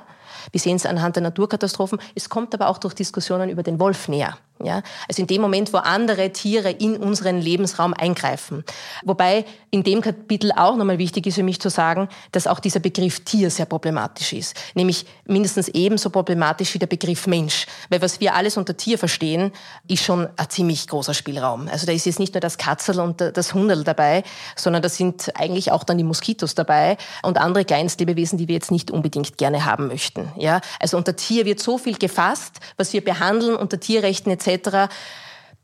[0.52, 2.00] Wir sehen es anhand der Naturkatastrophen.
[2.16, 4.38] Es kommt aber auch durch Diskussionen über den Wolf näher.
[4.64, 4.82] Ja?
[5.08, 8.64] Also in dem Moment, wo andere Tiere in unseren Lebensraum eingreifen.
[9.04, 12.80] Wobei in dem Kapitel auch nochmal wichtig ist für mich zu sagen, dass auch dieser
[12.80, 14.56] Begriff Tier sehr problematisch ist.
[14.74, 17.68] Nämlich mindestens ebenso problematisch wie der Begriff Mensch.
[17.90, 19.52] Weil was wir alles unter Tier verstehen,
[19.88, 21.68] ist schon ein ziemlich großer Spielraum.
[21.70, 24.24] Also da ist jetzt nicht nur das Katzel und das Hundel dabei,
[24.56, 28.72] sondern da sind eigentlich auch dann die Moskitos dabei und andere Kleinstlebewesen, die wir jetzt
[28.72, 30.29] nicht unbedingt gerne haben möchten.
[30.38, 30.62] Ja?
[30.80, 34.90] Also unter Tier wird so viel gefasst, was wir behandeln unter Tierrechten etc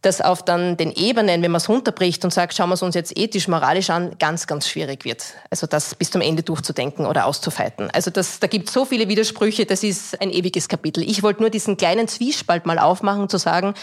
[0.05, 2.93] dass auf dann den Ebenen, wenn man es runterbricht und sagt, schauen wir es uns
[2.93, 5.23] jetzt ethisch, moralisch an, ganz, ganz schwierig wird.
[5.49, 7.89] Also das bis zum Ende durchzudenken oder auszufeiten.
[7.91, 11.01] Also das, da gibt es so viele Widersprüche, das ist ein ewiges Kapitel.
[11.03, 13.73] Ich wollte nur diesen kleinen Zwiespalt mal aufmachen, zu sagen,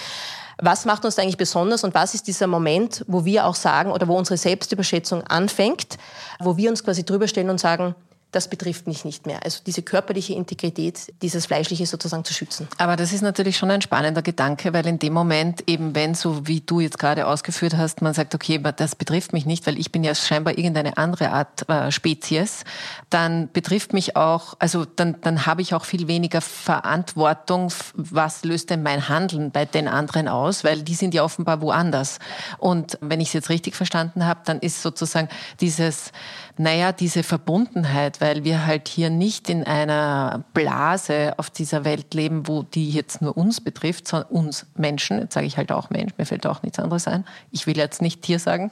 [0.58, 4.06] was macht uns eigentlich besonders und was ist dieser Moment, wo wir auch sagen oder
[4.06, 5.98] wo unsere Selbstüberschätzung anfängt,
[6.38, 7.96] wo wir uns quasi drüber stellen und sagen,
[8.32, 9.44] das betrifft mich nicht mehr.
[9.44, 12.66] Also diese körperliche Integrität, dieses Fleischliche sozusagen zu schützen.
[12.78, 16.46] Aber das ist natürlich schon ein spannender Gedanke, weil in dem Moment eben, wenn so
[16.46, 19.92] wie du jetzt gerade ausgeführt hast, man sagt, okay, das betrifft mich nicht, weil ich
[19.92, 22.64] bin ja scheinbar irgendeine andere Art äh, Spezies,
[23.10, 28.70] dann betrifft mich auch, also dann, dann habe ich auch viel weniger Verantwortung, was löst
[28.70, 32.18] denn mein Handeln bei den anderen aus, weil die sind ja offenbar woanders.
[32.56, 35.28] Und wenn ich es jetzt richtig verstanden habe, dann ist sozusagen
[35.60, 36.12] dieses,
[36.58, 42.46] naja, diese Verbundenheit, weil wir halt hier nicht in einer Blase auf dieser Welt leben,
[42.46, 45.18] wo die jetzt nur uns betrifft, sondern uns Menschen.
[45.18, 47.24] Jetzt sage ich halt auch Mensch, mir fällt auch nichts anderes ein.
[47.50, 48.70] Ich will jetzt nicht Tier sagen.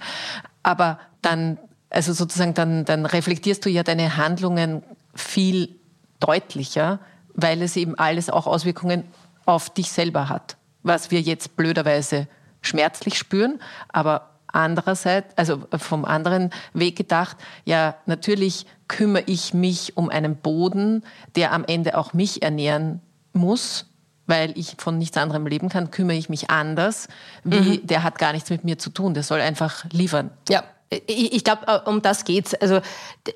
[0.62, 4.82] Aber dann, also sozusagen, dann, dann reflektierst du ja deine Handlungen
[5.14, 5.74] viel
[6.20, 6.98] deutlicher,
[7.34, 9.04] weil es eben alles auch Auswirkungen
[9.46, 10.56] auf dich selber hat.
[10.82, 12.28] Was wir jetzt blöderweise
[12.62, 20.08] schmerzlich spüren, aber andererseits, also vom anderen Weg gedacht, ja, natürlich kümmere ich mich um
[20.08, 21.04] einen Boden,
[21.36, 23.00] der am Ende auch mich ernähren
[23.32, 23.86] muss,
[24.26, 27.08] weil ich von nichts anderem leben kann, kümmere ich mich anders,
[27.44, 27.86] wie mhm.
[27.86, 30.30] der hat gar nichts mit mir zu tun, der soll einfach liefern.
[30.48, 30.64] Ja.
[31.06, 32.52] Ich, glaube, äh, um das geht's.
[32.54, 32.80] Also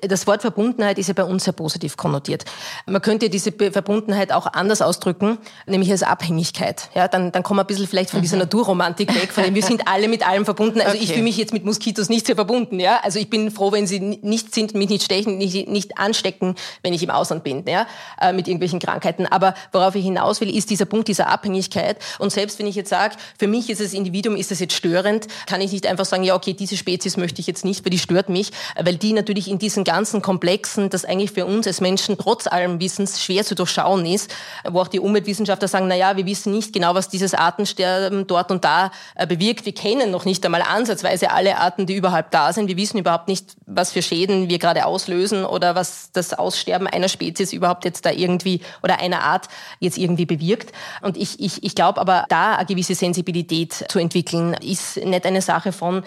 [0.01, 2.43] das Wort Verbundenheit ist ja bei uns sehr positiv konnotiert.
[2.85, 6.89] Man könnte diese Verbundenheit auch anders ausdrücken, nämlich als Abhängigkeit.
[6.95, 8.41] Ja, dann, dann kommen wir ein bisschen vielleicht von dieser mhm.
[8.41, 10.81] Naturromantik weg, von dem wir sind alle mit allem verbunden.
[10.81, 11.03] Also okay.
[11.03, 12.77] ich fühle mich jetzt mit Moskitos nicht sehr verbunden.
[12.81, 16.55] Ja, also ich bin froh, wenn sie nicht sind, mich nicht stechen, nicht, nicht anstecken,
[16.83, 17.87] wenn ich im Ausland bin, ja,
[18.19, 19.27] äh, mit irgendwelchen Krankheiten.
[19.27, 21.99] Aber worauf ich hinaus will, ist dieser Punkt dieser Abhängigkeit.
[22.19, 25.27] Und selbst wenn ich jetzt sage, für mich ist das Individuum, ist das jetzt störend,
[25.45, 27.91] kann ich nicht einfach sagen, ja, okay, diese Spezies möchte ich ich jetzt nicht, weil
[27.91, 31.79] die stört mich, weil die natürlich in diesen ganzen Komplexen, das eigentlich für uns als
[31.79, 34.33] Menschen trotz allem Wissens schwer zu durchschauen ist,
[34.67, 38.63] wo auch die Umweltwissenschaftler sagen, na wir wissen nicht genau, was dieses Artensterben dort und
[38.63, 39.65] da äh, bewirkt.
[39.65, 42.67] Wir kennen noch nicht einmal ansatzweise alle Arten, die überhaupt da sind.
[42.67, 47.09] Wir wissen überhaupt nicht, was für Schäden wir gerade auslösen oder was das Aussterben einer
[47.09, 49.47] Spezies überhaupt jetzt da irgendwie oder einer Art
[49.79, 50.71] jetzt irgendwie bewirkt.
[51.01, 55.41] Und ich, ich, ich glaube aber, da eine gewisse Sensibilität zu entwickeln, ist nicht eine
[55.41, 56.03] Sache von,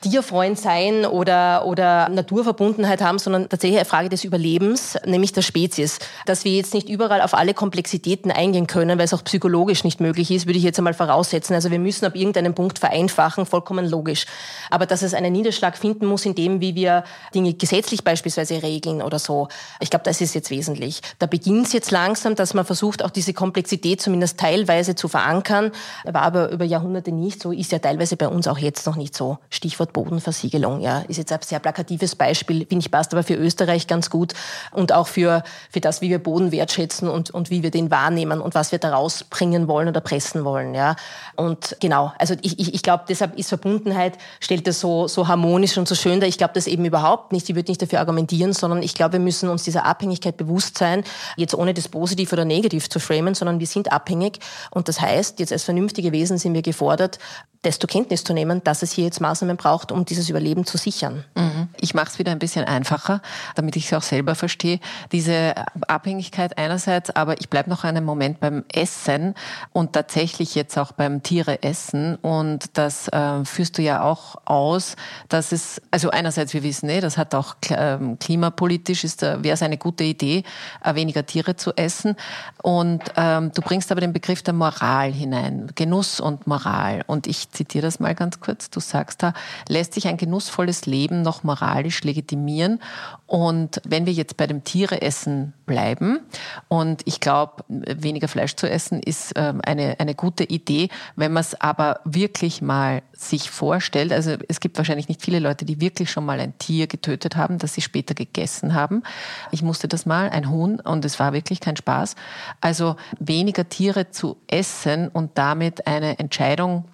[0.00, 5.98] Tierfreund sein oder, oder Naturverbundenheit haben, sondern tatsächlich eine Frage des Überlebens, nämlich der Spezies.
[6.24, 10.00] Dass wir jetzt nicht überall auf alle Komplexitäten eingehen können, weil es auch psychologisch nicht
[10.00, 11.54] möglich ist, würde ich jetzt einmal voraussetzen.
[11.54, 14.26] Also wir müssen ab irgendeinem Punkt vereinfachen, vollkommen logisch.
[14.70, 17.02] Aber dass es einen Niederschlag finden muss in dem, wie wir
[17.34, 19.48] Dinge gesetzlich beispielsweise regeln oder so,
[19.80, 21.00] ich glaube, das ist jetzt wesentlich.
[21.18, 25.72] Da beginnt es jetzt langsam, dass man versucht, auch diese Komplexität zumindest teilweise zu verankern.
[26.04, 29.16] War aber über Jahrhunderte nicht so, ist ja teilweise bei uns auch jetzt noch nicht
[29.16, 29.38] so.
[29.50, 30.80] Stichwort Stichwort Bodenversiegelung.
[30.80, 34.34] Ja, ist jetzt ein sehr plakatives Beispiel, finde ich, passt aber für Österreich ganz gut
[34.72, 38.40] und auch für, für das, wie wir Boden wertschätzen und, und wie wir den wahrnehmen
[38.40, 40.74] und was wir daraus bringen wollen oder pressen wollen.
[40.74, 40.96] Ja,
[41.36, 45.78] und genau, also ich, ich, ich glaube, deshalb ist Verbundenheit, stellt das so, so harmonisch
[45.78, 46.28] und so schön dar.
[46.28, 47.48] Ich glaube das eben überhaupt nicht.
[47.48, 51.04] Ich würde nicht dafür argumentieren, sondern ich glaube, wir müssen uns dieser Abhängigkeit bewusst sein,
[51.36, 54.38] jetzt ohne das positiv oder negativ zu framen, sondern wir sind abhängig.
[54.70, 57.18] Und das heißt, jetzt als vernünftige Wesen sind wir gefordert,
[57.64, 61.24] desto Kenntnis zu nehmen, dass es hier jetzt Maßnahmen braucht, um dieses Überleben zu sichern.
[61.36, 61.68] Mhm.
[61.80, 63.20] Ich mache es wieder ein bisschen einfacher,
[63.54, 64.80] damit ich es auch selber verstehe.
[65.12, 65.54] Diese
[65.86, 69.34] Abhängigkeit einerseits, aber ich bleibe noch einen Moment beim Essen
[69.72, 72.16] und tatsächlich jetzt auch beim Tiere essen.
[72.16, 74.96] Und das äh, führst du ja auch aus,
[75.28, 79.62] dass es, also einerseits, wir wissen, eh, das hat auch ähm, klimapolitisch, äh, wäre es
[79.62, 80.44] eine gute Idee,
[80.82, 82.16] äh, weniger Tiere zu essen.
[82.62, 87.02] Und ähm, du bringst aber den Begriff der Moral hinein, Genuss und Moral.
[87.06, 89.32] Und ich zitiere das mal ganz kurz, du sagst da,
[89.68, 92.80] lässt sich ein genussvolles Leben noch moralisch legitimieren.
[93.26, 96.20] Und wenn wir jetzt bei dem Tiereessen bleiben,
[96.68, 101.42] und ich glaube, weniger Fleisch zu essen ist ähm, eine, eine gute Idee, wenn man
[101.42, 106.10] es aber wirklich mal sich vorstellt, also es gibt wahrscheinlich nicht viele Leute, die wirklich
[106.10, 109.02] schon mal ein Tier getötet haben, das sie später gegessen haben.
[109.50, 112.16] Ich musste das mal, ein Huhn, und es war wirklich kein Spaß.
[112.60, 116.84] Also weniger Tiere zu essen und damit eine Entscheidung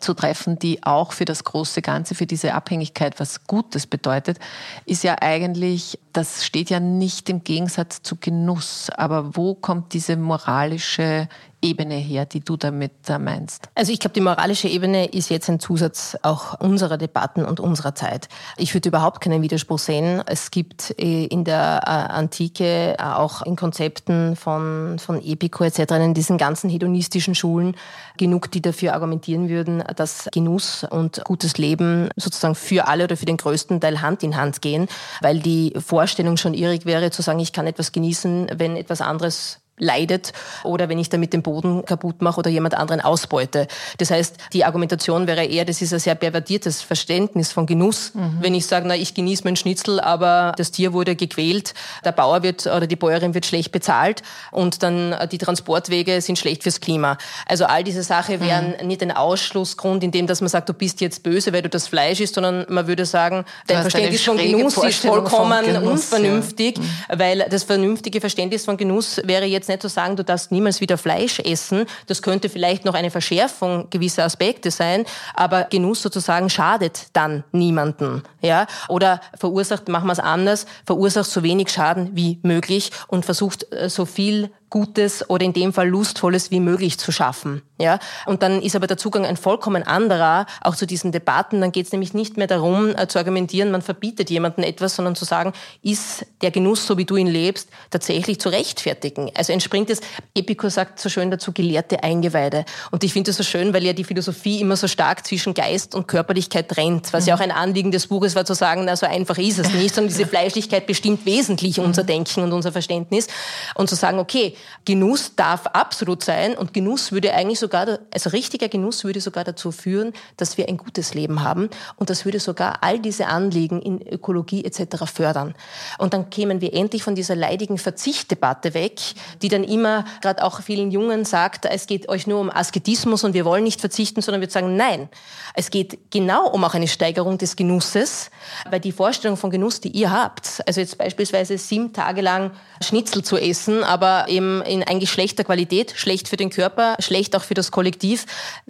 [0.00, 4.38] zu treffen, die auch für das große Ganze, für diese Abhängigkeit was Gutes bedeutet,
[4.86, 8.90] ist ja eigentlich, das steht ja nicht im Gegensatz zu Genuss.
[8.90, 11.28] Aber wo kommt diese moralische
[11.62, 13.68] Ebene her, die du damit da meinst?
[13.74, 17.94] Also ich glaube, die moralische Ebene ist jetzt ein Zusatz auch unserer Debatten und unserer
[17.94, 18.28] Zeit.
[18.56, 20.22] Ich würde überhaupt keinen Widerspruch sehen.
[20.26, 25.92] Es gibt äh, in der äh, Antike äh, auch in Konzepten von, von Epikur etc.,
[25.92, 27.76] in diesen ganzen hedonistischen Schulen
[28.18, 33.26] genug, die dafür argumentieren würden, dass Genuss und gutes Leben sozusagen für alle oder für
[33.26, 34.88] den größten Teil Hand in Hand gehen,
[35.20, 39.61] weil die Vorstellung schon irrig wäre, zu sagen, ich kann etwas genießen, wenn etwas anderes
[39.78, 40.32] leidet
[40.64, 43.66] oder wenn ich damit den Boden kaputt mache oder jemand anderen ausbeute.
[43.98, 48.12] Das heißt, die Argumentation wäre eher, das ist ein sehr pervertiertes Verständnis von Genuss.
[48.14, 48.38] Mhm.
[48.40, 52.42] Wenn ich sage, na, ich genieße meinen Schnitzel, aber das Tier wurde gequält, der Bauer
[52.42, 56.80] wird oder die Bäuerin wird schlecht bezahlt und dann äh, die Transportwege sind schlecht fürs
[56.80, 57.16] Klima.
[57.46, 58.40] Also all diese Sachen mhm.
[58.40, 58.86] wären mhm.
[58.86, 61.88] nicht ein Ausschlussgrund, in dem, dass man sagt, du bist jetzt böse, weil du das
[61.88, 67.18] Fleisch isst, sondern man würde sagen, dein Verständnis von Genuss ist vollkommen Genuss, unvernünftig, ja.
[67.18, 70.98] weil das vernünftige Verständnis von Genuss wäre jetzt nicht zu sagen, du darfst niemals wieder
[70.98, 71.86] Fleisch essen.
[72.06, 78.22] Das könnte vielleicht noch eine Verschärfung gewisser Aspekte sein, aber Genuss sozusagen schadet dann niemanden.
[78.40, 78.66] Ja?
[78.88, 83.88] Oder verursacht, machen wir es anders, verursacht so wenig Schaden wie möglich und versucht äh,
[83.88, 87.60] so viel Gutes oder in dem Fall Lustvolles wie möglich zu schaffen.
[87.78, 87.98] Ja?
[88.24, 91.60] Und dann ist aber der Zugang ein vollkommen anderer, auch zu diesen Debatten.
[91.60, 95.14] Dann geht es nämlich nicht mehr darum, äh, zu argumentieren, man verbietet jemandem etwas, sondern
[95.14, 99.30] zu sagen, ist der Genuss, so wie du ihn lebst, tatsächlich zu rechtfertigen?
[99.34, 100.00] Also entspringt es,
[100.34, 102.64] Epikur sagt so schön dazu, gelehrte Eingeweide.
[102.90, 105.94] Und ich finde das so schön, weil ja die Philosophie immer so stark zwischen Geist
[105.94, 107.28] und Körperlichkeit trennt, was mhm.
[107.28, 109.94] ja auch ein Anliegen des Buches war, zu sagen, na so einfach ist es nicht,
[109.94, 113.26] sondern diese Fleischlichkeit bestimmt wesentlich unser Denken und unser Verständnis.
[113.74, 118.68] Und zu sagen, okay, Genuss darf absolut sein und Genuss würde eigentlich sogar, also richtiger
[118.68, 122.82] Genuss würde sogar dazu führen, dass wir ein gutes Leben haben und das würde sogar
[122.82, 125.04] all diese Anliegen in Ökologie etc.
[125.12, 125.54] fördern.
[125.98, 129.00] Und dann kämen wir endlich von dieser leidigen Verzichtdebatte weg,
[129.40, 133.34] die dann immer gerade auch vielen Jungen sagt, es geht euch nur um Asketismus und
[133.34, 135.08] wir wollen nicht verzichten, sondern wir sagen, nein,
[135.54, 138.30] es geht genau um auch eine Steigerung des Genusses,
[138.68, 143.22] weil die Vorstellung von Genuss, die ihr habt, also jetzt beispielsweise sieben Tage lang Schnitzel
[143.22, 147.54] zu essen, aber eben in eigentlich schlechter Qualität, schlecht für den Körper, schlecht auch für
[147.54, 148.26] das Kollektiv.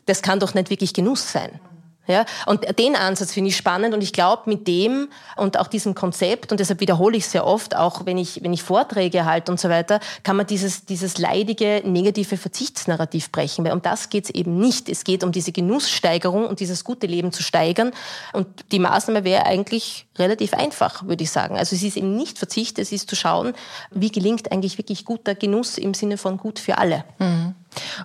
[0.07, 1.61] Das kann doch nicht wirklich Genuss sein.
[2.09, 5.95] Ja, und den Ansatz finde ich spannend und ich glaube, mit dem und auch diesem
[5.95, 9.61] Konzept, und deshalb wiederhole ich sehr oft, auch wenn ich, wenn ich Vorträge halte und
[9.61, 14.31] so weiter, kann man dieses, dieses leidige, negative Verzichtsnarrativ brechen, weil um das geht es
[14.31, 14.89] eben nicht.
[14.89, 17.93] Es geht um diese Genusssteigerung und dieses gute Leben zu steigern
[18.33, 21.57] und die Maßnahme wäre eigentlich relativ einfach, würde ich sagen.
[21.57, 23.55] Also es ist eben nicht Verzicht, es ist zu schauen,
[23.93, 27.05] wie gelingt eigentlich wirklich guter Genuss im Sinne von gut für alle.
[27.19, 27.55] Mhm.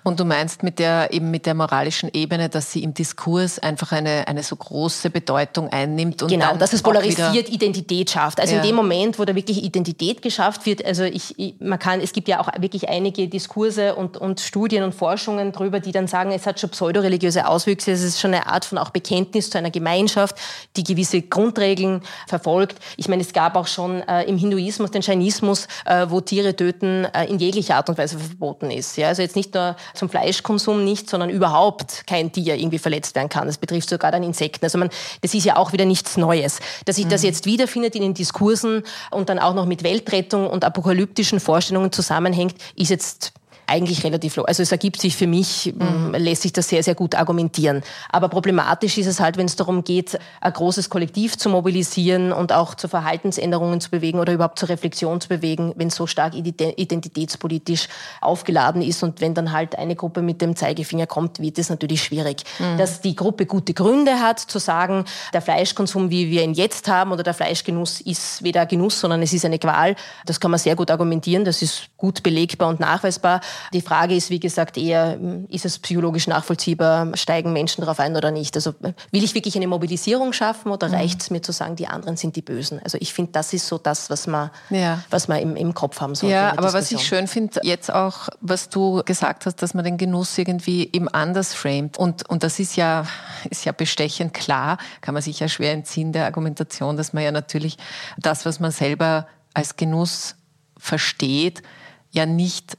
[0.03, 3.91] Und du meinst mit der, eben mit der moralischen Ebene, dass sie im Diskurs einfach
[3.91, 8.39] eine, eine so große Bedeutung einnimmt und Genau, dass es polarisiert Identität schafft.
[8.39, 8.61] Also ja.
[8.61, 12.13] in dem Moment, wo da wirklich Identität geschafft wird, also ich, ich, man kann, es
[12.13, 16.31] gibt ja auch wirklich einige Diskurse und, und Studien und Forschungen darüber, die dann sagen,
[16.31, 19.71] es hat schon pseudoreligiöse Auswüchse, es ist schon eine Art von auch Bekenntnis zu einer
[19.71, 20.35] Gemeinschaft,
[20.75, 22.77] die gewisse Grundregeln verfolgt.
[22.97, 27.05] Ich meine, es gab auch schon äh, im Hinduismus den Scheinismus, äh, wo Tiere töten
[27.05, 28.97] äh, in jeglicher Art und Weise verboten ist.
[28.97, 29.09] Ja?
[29.09, 33.47] Also jetzt nicht nur zum Fleischkonsum nicht, sondern überhaupt kein Tier irgendwie verletzt werden kann.
[33.47, 34.65] Das betrifft sogar dann Insekten.
[34.65, 34.89] Also man,
[35.21, 36.59] das ist ja auch wieder nichts Neues.
[36.85, 37.09] Dass sich mhm.
[37.09, 41.91] das jetzt wiederfindet in den Diskursen und dann auch noch mit Weltrettung und apokalyptischen Vorstellungen
[41.91, 43.33] zusammenhängt, ist jetzt
[43.67, 44.43] eigentlich relativ low.
[44.43, 46.15] Also es ergibt sich für mich, mhm.
[46.17, 47.83] lässt sich das sehr, sehr gut argumentieren.
[48.09, 52.53] Aber problematisch ist es halt, wenn es darum geht, ein großes Kollektiv zu mobilisieren und
[52.53, 56.33] auch zu Verhaltensänderungen zu bewegen oder überhaupt zur Reflexion zu bewegen, wenn es so stark
[56.33, 57.89] identitätspolitisch
[58.21, 62.01] aufgeladen ist und wenn dann halt eine Gruppe mit dem Zeigefinger kommt, wird es natürlich
[62.03, 62.43] schwierig.
[62.59, 62.77] Mhm.
[62.77, 67.11] Dass die Gruppe gute Gründe hat, zu sagen, der Fleischkonsum, wie wir ihn jetzt haben,
[67.11, 69.95] oder der Fleischgenuss ist weder Genuss, sondern es ist eine Qual.
[70.25, 73.41] Das kann man sehr gut argumentieren, das ist gut belegbar und nachweisbar.
[73.73, 75.17] Die Frage ist, wie gesagt, eher,
[75.49, 78.55] ist es psychologisch nachvollziehbar, steigen Menschen darauf ein oder nicht?
[78.55, 80.95] Also will ich wirklich eine Mobilisierung schaffen oder mhm.
[80.95, 82.79] reicht es mir zu sagen, die anderen sind die Bösen?
[82.83, 85.01] Also ich finde, das ist so das, was man, ja.
[85.09, 86.33] was man im, im Kopf haben sollte.
[86.33, 89.97] Ja, aber was ich schön finde, jetzt auch, was du gesagt hast, dass man den
[89.97, 91.97] Genuss irgendwie eben anders framet.
[91.97, 93.05] Und, und das ist ja,
[93.49, 97.31] ist ja bestechend klar, kann man sich ja schwer entziehen der Argumentation, dass man ja
[97.31, 97.77] natürlich
[98.17, 100.35] das, was man selber als Genuss
[100.77, 101.63] versteht,
[102.11, 102.77] ja nicht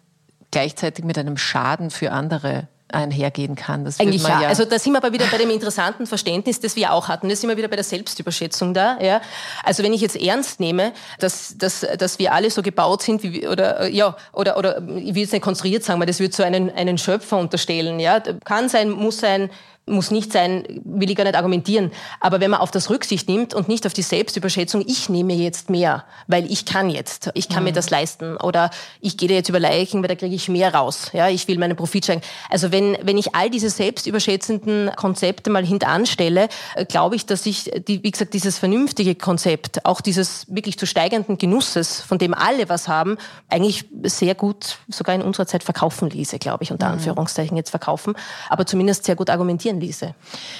[0.50, 3.84] gleichzeitig mit einem Schaden für andere einhergehen kann.
[3.84, 4.42] Das Eigentlich ja.
[4.42, 4.48] ja.
[4.48, 7.28] Also da sind wir aber wieder bei dem interessanten Verständnis, das wir auch hatten.
[7.28, 8.98] Da sind wir wieder bei der Selbstüberschätzung da.
[9.00, 9.20] Ja.
[9.62, 13.46] Also wenn ich jetzt ernst nehme, dass, dass, dass wir alle so gebaut sind, wie,
[13.46, 16.70] oder ja, oder, oder ich will jetzt nicht konstruiert sagen, weil das würde so einen,
[16.70, 18.00] einen Schöpfer unterstellen.
[18.00, 18.20] Ja.
[18.20, 19.50] Kann sein, muss sein,
[19.88, 21.90] muss nicht sein, will ich gar nicht argumentieren.
[22.20, 25.70] Aber wenn man auf das Rücksicht nimmt und nicht auf die Selbstüberschätzung, ich nehme jetzt
[25.70, 27.70] mehr, weil ich kann jetzt, ich kann mhm.
[27.70, 28.70] mir das leisten oder
[29.00, 31.10] ich gehe da jetzt über Leichen, weil da kriege ich mehr raus.
[31.12, 32.22] Ja, ich will meinen Profit steigen.
[32.48, 37.70] Also wenn, wenn ich all diese selbstüberschätzenden Konzepte mal hintanstelle, äh, glaube ich, dass ich,
[37.86, 42.68] die, wie gesagt, dieses vernünftige Konzept, auch dieses wirklich zu steigenden Genusses, von dem alle
[42.68, 43.16] was haben,
[43.48, 46.94] eigentlich sehr gut sogar in unserer Zeit verkaufen ließe, glaube ich, unter mhm.
[46.94, 48.14] Anführungszeichen jetzt verkaufen,
[48.48, 50.14] aber zumindest sehr gut argumentieren passieren ließe.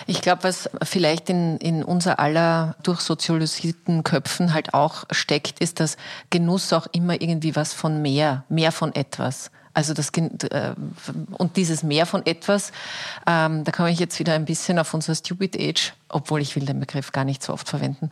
[0.07, 5.96] Ich glaube, was vielleicht in, in unser aller durchsozialisierten Köpfen halt auch steckt, ist, dass
[6.31, 9.50] Genuss auch immer irgendwie was von mehr, mehr von etwas.
[9.74, 10.74] Also das äh,
[11.33, 12.72] und dieses Mehr von etwas,
[13.26, 16.64] ähm, da komme ich jetzt wieder ein bisschen auf unser Stupid Age, obwohl ich will
[16.64, 18.10] den Begriff gar nicht so oft verwenden,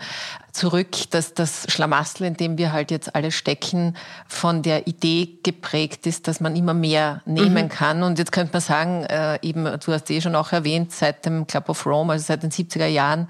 [0.53, 6.07] zurück, dass das Schlamassel, in dem wir halt jetzt alle stecken, von der Idee geprägt
[6.07, 7.69] ist, dass man immer mehr nehmen mhm.
[7.69, 8.03] kann.
[8.03, 11.47] Und jetzt könnte man sagen, äh, eben, du hast eh schon auch erwähnt, seit dem
[11.47, 13.29] Club of Rome, also seit den 70er Jahren,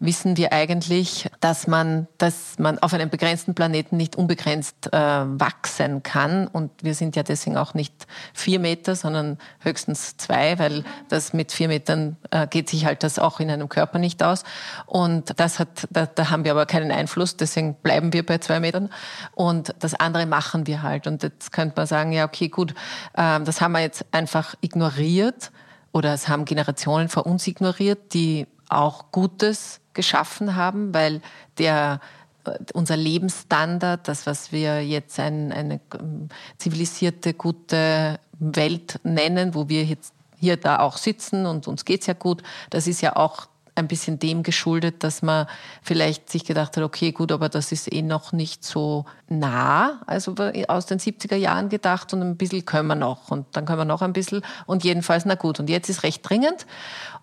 [0.00, 6.02] wissen wir eigentlich, dass man, dass man auf einem begrenzten Planeten nicht unbegrenzt äh, wachsen
[6.02, 6.46] kann.
[6.46, 11.52] Und wir sind ja deswegen auch nicht vier Meter, sondern höchstens zwei, weil das mit
[11.52, 14.44] vier Metern äh, geht sich halt das auch in einem Körper nicht aus.
[14.86, 18.60] Und das hat, da, da haben wir aber keinen Einfluss, deswegen bleiben wir bei zwei
[18.60, 18.90] Metern.
[19.34, 21.06] Und das andere machen wir halt.
[21.06, 22.74] Und jetzt könnte man sagen, ja, okay, gut,
[23.14, 25.52] äh, das haben wir jetzt einfach ignoriert
[25.92, 31.20] oder es haben Generationen vor uns ignoriert, die auch Gutes geschaffen haben, weil
[31.58, 32.00] der
[32.44, 39.68] äh, unser Lebensstandard, das, was wir jetzt ein, eine ähm, zivilisierte, gute Welt nennen, wo
[39.68, 43.46] wir jetzt hier da auch sitzen und uns geht's ja gut, das ist ja auch
[43.74, 45.46] ein bisschen dem geschuldet, dass man
[45.82, 50.34] vielleicht sich gedacht hat, okay, gut, aber das ist eh noch nicht so nah, also
[50.68, 53.84] aus den 70er Jahren gedacht und ein bisschen können wir noch und dann können wir
[53.84, 56.66] noch ein bisschen und jedenfalls, na gut, und jetzt ist recht dringend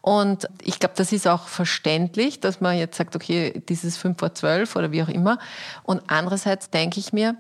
[0.02, 4.34] und ich glaube, das ist auch verständlich, dass man jetzt sagt, okay, dieses 5 vor
[4.34, 5.40] 12 oder wie auch immer
[5.84, 7.36] und andererseits denke ich mir,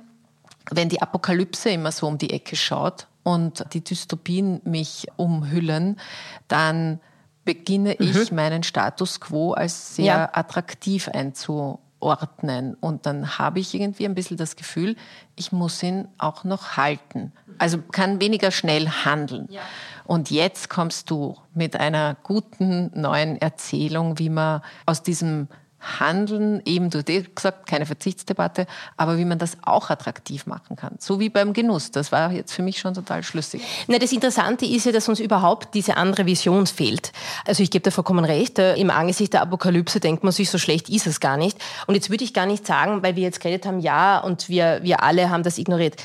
[0.69, 5.99] wenn die Apokalypse immer so um die Ecke schaut und die Dystopien mich umhüllen,
[6.47, 6.99] dann
[7.47, 8.05] beginne mhm.
[8.05, 10.29] ich meinen Status quo als sehr ja.
[10.33, 12.75] attraktiv einzuordnen.
[12.75, 14.97] Und dann habe ich irgendwie ein bisschen das Gefühl,
[15.37, 17.31] ich muss ihn auch noch halten.
[17.57, 19.47] Also kann weniger schnell handeln.
[19.49, 19.61] Ja.
[20.05, 25.47] Und jetzt kommst du mit einer guten neuen Erzählung, wie man aus diesem
[25.79, 28.65] Handeln, eben du hast eh gesagt, keine Verzichtsdebatte,
[28.97, 30.95] aber wie man das auch attraktiv machen kann.
[30.99, 31.91] So wie beim Genuss.
[31.91, 33.61] Das war jetzt für mich schon total schlüssig.
[33.87, 37.11] Na, das Interessante ist ja, dass uns überhaupt diese andere Vision fehlt.
[37.45, 40.57] Also ich gebe dir vollkommen recht, äh, im Angesicht der Apokalypse denkt man sich, so
[40.57, 41.57] schlecht ist es gar nicht.
[41.85, 44.79] Und jetzt würde ich gar nicht sagen, weil wir jetzt geredet haben, ja, und wir,
[44.81, 45.95] wir alle haben das ignoriert.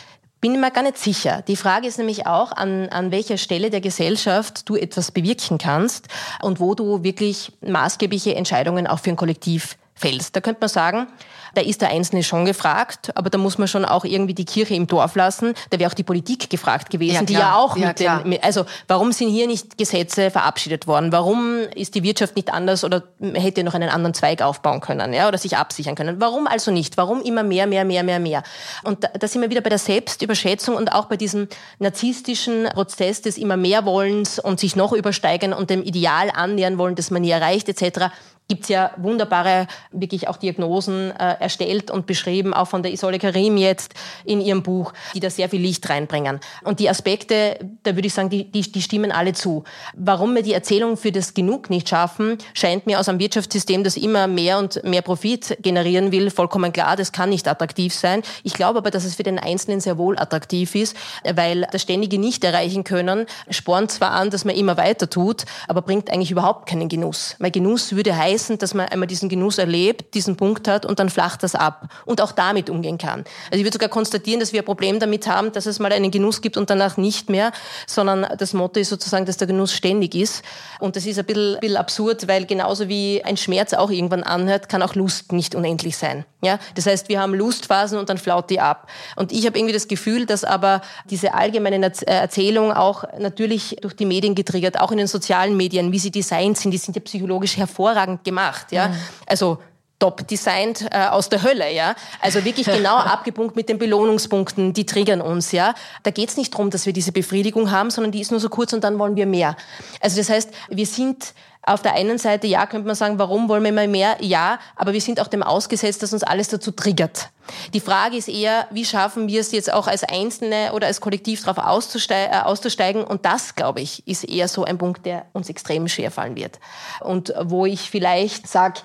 [0.42, 1.44] Bin mir gar nicht sicher.
[1.46, 6.08] Die Frage ist nämlich auch, an, an welcher Stelle der Gesellschaft du etwas bewirken kannst
[6.42, 10.34] und wo du wirklich maßgebliche Entscheidungen auch für ein Kollektiv fällst.
[10.34, 11.06] Da könnte man sagen,
[11.54, 14.74] da ist der Einzelne schon gefragt, aber da muss man schon auch irgendwie die Kirche
[14.74, 15.54] im Dorf lassen.
[15.70, 18.44] Da wäre auch die Politik gefragt gewesen, ja, die ja auch ja, mit den, mit,
[18.44, 21.12] also warum sind hier nicht Gesetze verabschiedet worden?
[21.12, 23.02] Warum ist die Wirtschaft nicht anders oder
[23.34, 26.20] hätte noch einen anderen Zweig aufbauen können, ja, oder sich absichern können?
[26.20, 26.96] Warum also nicht?
[26.96, 28.42] Warum immer mehr, mehr, mehr, mehr, mehr?
[28.82, 33.20] Und da, da sind wir wieder bei der Selbstüberschätzung und auch bei diesem narzisstischen Prozess
[33.20, 37.22] des immer mehr Wollens und sich noch übersteigen und dem Ideal annähern wollen, das man
[37.22, 38.10] nie erreicht, etc
[38.52, 43.18] gibt es ja wunderbare, wirklich auch Diagnosen äh, erstellt und beschrieben, auch von der Isole
[43.18, 43.94] Karim jetzt
[44.26, 46.38] in ihrem Buch, die da sehr viel Licht reinbringen.
[46.64, 49.64] Und die Aspekte, da würde ich sagen, die, die, die stimmen alle zu.
[49.94, 53.96] Warum wir die Erzählung für das Genug nicht schaffen, scheint mir aus einem Wirtschaftssystem, das
[53.96, 58.22] immer mehr und mehr Profit generieren will, vollkommen klar, das kann nicht attraktiv sein.
[58.42, 62.18] Ich glaube aber, dass es für den Einzelnen sehr wohl attraktiv ist, weil das ständige
[62.18, 66.68] Nicht erreichen können spornt zwar an, dass man immer weiter tut, aber bringt eigentlich überhaupt
[66.68, 67.36] keinen Genuss.
[67.38, 70.98] Weil Genuss würde heißen, heißen, dass man einmal diesen Genuss erlebt, diesen Punkt hat und
[70.98, 73.24] dann flacht das ab und auch damit umgehen kann.
[73.50, 76.10] Also ich würde sogar konstatieren, dass wir ein Problem damit haben, dass es mal einen
[76.10, 77.52] Genuss gibt und danach nicht mehr,
[77.86, 80.42] sondern das Motto ist sozusagen, dass der Genuss ständig ist.
[80.80, 84.22] Und das ist ein bisschen, ein bisschen absurd, weil genauso wie ein Schmerz auch irgendwann
[84.22, 86.24] anhört, kann auch Lust nicht unendlich sein.
[86.42, 86.58] Ja?
[86.74, 88.88] Das heißt, wir haben Lustphasen und dann flaut die ab.
[89.16, 93.94] Und ich habe irgendwie das Gefühl, dass aber diese allgemeine äh, Erzählung auch natürlich durch
[93.94, 97.02] die Medien getriggert, auch in den sozialen Medien, wie sie designt sind, die sind ja
[97.02, 98.72] psychologisch hervorragend gemacht.
[98.72, 98.88] Ja?
[98.88, 98.96] Mhm.
[99.26, 99.58] Also
[100.02, 101.94] top designt äh, aus der Hölle, ja.
[102.20, 105.74] Also wirklich genau abgepunkt mit den Belohnungspunkten, die triggern uns, ja.
[106.02, 108.72] Da geht's nicht drum, dass wir diese Befriedigung haben, sondern die ist nur so kurz
[108.72, 109.56] und dann wollen wir mehr.
[110.00, 113.62] Also das heißt, wir sind auf der einen Seite, ja, könnte man sagen, warum wollen
[113.62, 114.16] wir immer mehr?
[114.20, 117.30] Ja, aber wir sind auch dem ausgesetzt, dass uns alles dazu triggert.
[117.72, 121.44] Die Frage ist eher, wie schaffen wir es jetzt auch als Einzelne oder als Kollektiv
[121.44, 123.04] darauf auszusteigen, äh, auszusteigen?
[123.04, 126.58] Und das, glaube ich, ist eher so ein Punkt, der uns extrem schwer fallen wird.
[127.00, 128.80] Und wo ich vielleicht sage,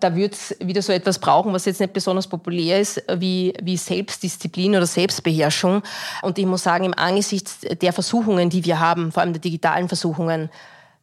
[0.00, 3.76] da wird es wieder so etwas brauchen, was jetzt nicht besonders populär ist, wie, wie
[3.76, 5.82] Selbstdisziplin oder Selbstbeherrschung.
[6.22, 9.88] Und ich muss sagen, im Angesicht der Versuchungen, die wir haben, vor allem der digitalen
[9.88, 10.50] Versuchungen,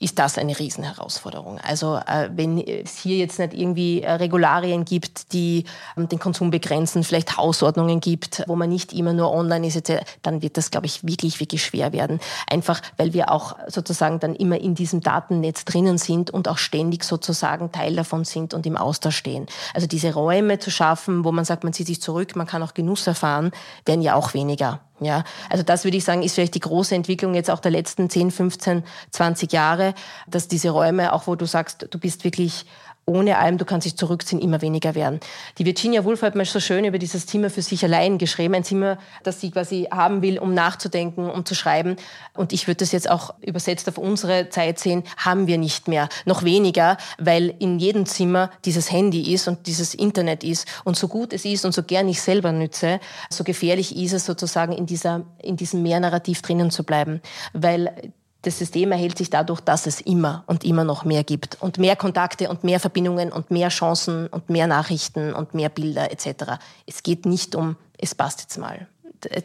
[0.01, 1.59] ist das eine Riesenherausforderung.
[1.59, 6.49] Also äh, wenn es hier jetzt nicht irgendwie äh, Regularien gibt, die ähm, den Konsum
[6.49, 10.71] begrenzen, vielleicht Hausordnungen gibt, wo man nicht immer nur online ist, etc., dann wird das,
[10.71, 12.19] glaube ich, wirklich, wirklich schwer werden.
[12.49, 17.03] Einfach, weil wir auch sozusagen dann immer in diesem Datennetz drinnen sind und auch ständig
[17.03, 19.45] sozusagen Teil davon sind und im Austausch stehen.
[19.75, 22.73] Also diese Räume zu schaffen, wo man sagt, man zieht sich zurück, man kann auch
[22.73, 23.51] Genuss erfahren,
[23.85, 24.81] werden ja auch weniger.
[25.03, 28.07] Ja, also das würde ich sagen, ist vielleicht die große Entwicklung jetzt auch der letzten
[28.07, 29.95] 10, 15, 20 Jahre,
[30.27, 32.65] dass diese Räume, auch wo du sagst, du bist wirklich
[33.05, 35.19] ohne allem, du kannst dich zurückziehen, immer weniger werden.
[35.57, 38.63] Die Virginia Woolf hat mal so schön über dieses Zimmer für sich allein geschrieben, ein
[38.63, 41.95] Zimmer, das sie quasi haben will, um nachzudenken, um zu schreiben.
[42.35, 46.09] Und ich würde das jetzt auch übersetzt auf unsere Zeit sehen, haben wir nicht mehr.
[46.25, 50.67] Noch weniger, weil in jedem Zimmer dieses Handy ist und dieses Internet ist.
[50.83, 52.99] Und so gut es ist und so gern ich selber nütze,
[53.29, 57.21] so gefährlich ist es sozusagen in, dieser, in diesem Mehrnarrativ drinnen zu bleiben.
[57.53, 58.13] Weil
[58.43, 61.95] das System erhält sich dadurch, dass es immer und immer noch mehr gibt und mehr
[61.95, 66.59] Kontakte und mehr Verbindungen und mehr Chancen und mehr Nachrichten und mehr Bilder etc.
[66.87, 68.87] Es geht nicht um, es passt jetzt mal.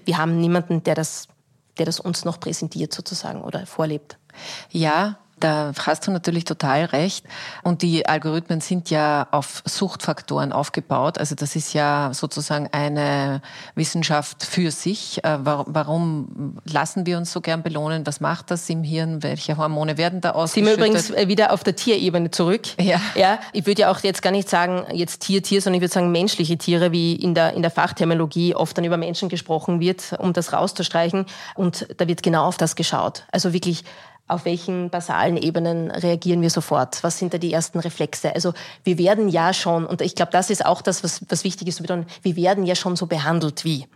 [0.05, 1.29] Wir haben niemanden, der das,
[1.77, 4.17] der das uns noch präsentiert sozusagen oder vorlebt.
[4.71, 7.27] Ja, da hast du natürlich total recht.
[7.63, 11.19] Und die Algorithmen sind ja auf Suchtfaktoren aufgebaut.
[11.19, 13.43] Also das ist ja sozusagen eine
[13.75, 15.23] Wissenschaft für sich.
[15.25, 18.07] Äh, warum lassen wir uns so gern belohnen?
[18.07, 19.23] Was macht das im Hirn?
[19.23, 20.75] Welche Hormone werden da ausgeschüttet?
[20.75, 22.63] Sind wir übrigens wieder auf der Tierebene zurück.
[22.81, 23.01] Ja.
[23.15, 23.39] ja.
[23.53, 26.13] Ich würde ja auch jetzt gar nicht sagen, jetzt Tier, Tier, sondern ich würde sagen
[26.13, 30.33] menschliche Tiere, wie in der, in der Fachterminologie oft dann über Menschen gesprochen wird, um
[30.33, 31.27] das rauszustreichen.
[31.55, 33.25] Und da wird genau auf das geschaut.
[33.33, 33.85] Also wirklich
[34.29, 37.03] auf welchen basalen Ebenen reagieren wir sofort?
[37.05, 38.35] Was sind da die ersten Reflexe?
[38.35, 41.69] Also wir werden ja schon, und ich glaube, das ist auch das, was, was wichtig
[41.69, 43.87] ist zu betonen, wir werden ja schon so behandelt wie.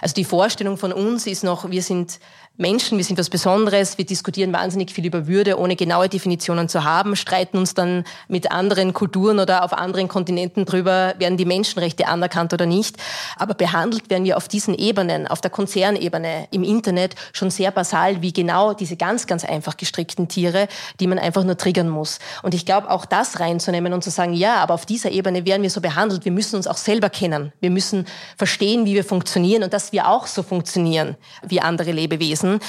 [0.00, 2.20] Also die Vorstellung von uns ist noch, wir sind
[2.60, 6.84] Menschen, wir sind was Besonderes, wir diskutieren wahnsinnig viel über Würde, ohne genaue Definitionen zu
[6.84, 12.06] haben, streiten uns dann mit anderen Kulturen oder auf anderen Kontinenten drüber, werden die Menschenrechte
[12.06, 12.98] anerkannt oder nicht.
[13.38, 18.20] Aber behandelt werden wir auf diesen Ebenen, auf der Konzernebene, im Internet schon sehr basal,
[18.20, 20.68] wie genau diese ganz, ganz einfach gestrickten Tiere,
[21.00, 22.18] die man einfach nur triggern muss.
[22.42, 25.62] Und ich glaube, auch das reinzunehmen und zu sagen, ja, aber auf dieser Ebene werden
[25.62, 27.54] wir so behandelt, wir müssen uns auch selber kennen.
[27.60, 28.04] Wir müssen
[28.36, 32.60] verstehen, wie wir funktionieren und dass wir auch so funktionieren wie andere Lebewesen lassen,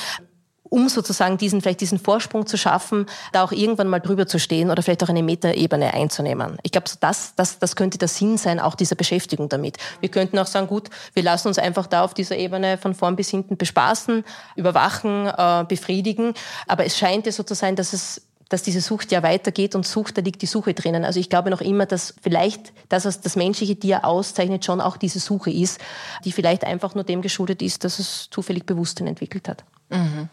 [0.64, 4.70] um sozusagen diesen, vielleicht diesen Vorsprung zu schaffen, da auch irgendwann mal drüber zu stehen
[4.70, 6.60] oder vielleicht auch eine Metaebene einzunehmen.
[6.64, 9.76] Ich glaube, das, das, das könnte der Sinn sein, auch dieser Beschäftigung damit.
[10.00, 13.18] Wir könnten auch sagen, gut, wir lassen uns einfach da auf dieser Ebene von vorn
[13.18, 14.24] bis hinten bespaßen,
[14.56, 16.36] überwachen, äh, befriedigen.
[16.68, 18.22] Aber es scheint ja so zu sein, dass es
[18.52, 21.06] dass diese Sucht ja weitergeht und Sucht, da liegt die Suche drinnen.
[21.06, 24.98] Also ich glaube noch immer, dass vielleicht das, was das menschliche Tier auszeichnet, schon auch
[24.98, 25.80] diese Suche ist,
[26.26, 29.64] die vielleicht einfach nur dem geschuldet ist, dass es zufällig Bewusstsein entwickelt hat.
[29.90, 30.28] Mhm.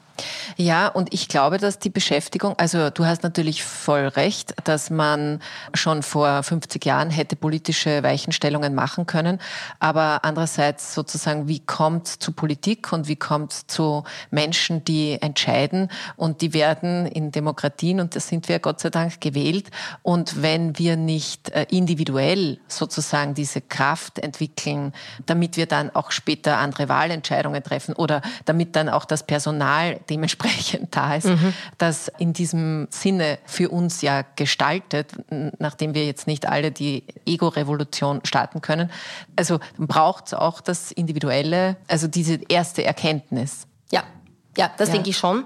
[0.56, 5.40] Ja, und ich glaube, dass die Beschäftigung, also du hast natürlich voll recht, dass man
[5.74, 9.40] schon vor 50 Jahren hätte politische Weichenstellungen machen können.
[9.78, 16.40] Aber andererseits sozusagen, wie kommt zu Politik und wie kommt zu Menschen, die entscheiden und
[16.40, 19.68] die werden in Demokratien, und das sind wir Gott sei Dank gewählt.
[20.02, 24.92] Und wenn wir nicht äh, individuell sozusagen diese Kraft entwickeln,
[25.26, 30.00] damit wir dann auch später andere Wahlentscheidungen treffen oder damit dann auch das Personal Personal
[30.08, 31.52] dementsprechend da ist, mhm.
[31.78, 35.12] das in diesem Sinne für uns ja gestaltet,
[35.58, 38.90] nachdem wir jetzt nicht alle die Ego-Revolution starten können.
[39.36, 43.66] Also braucht es auch das Individuelle, also diese erste Erkenntnis.
[43.92, 44.02] Ja,
[44.56, 44.94] ja, das ja.
[44.94, 45.44] denke ich schon.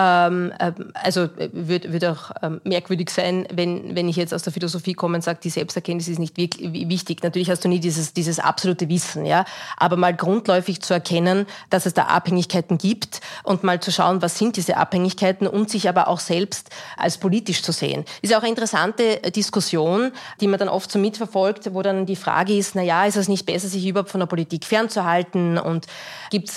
[0.00, 4.44] Ähm, ähm, also äh, wird, wird auch ähm, merkwürdig sein, wenn, wenn ich jetzt aus
[4.44, 7.24] der Philosophie komme und sage, die Selbsterkenntnis ist nicht wirklich wichtig.
[7.24, 9.44] Natürlich hast du nie dieses, dieses absolute Wissen, ja.
[9.76, 14.38] Aber mal grundläufig zu erkennen, dass es da Abhängigkeiten gibt und mal zu schauen, was
[14.38, 18.04] sind diese Abhängigkeiten und sich aber auch selbst als politisch zu sehen.
[18.22, 22.14] Ist auch eine interessante äh, Diskussion, die man dann oft so mitverfolgt, wo dann die
[22.14, 25.58] Frage ist, na ja, ist es nicht besser, sich überhaupt von der Politik fernzuhalten?
[25.58, 25.86] Und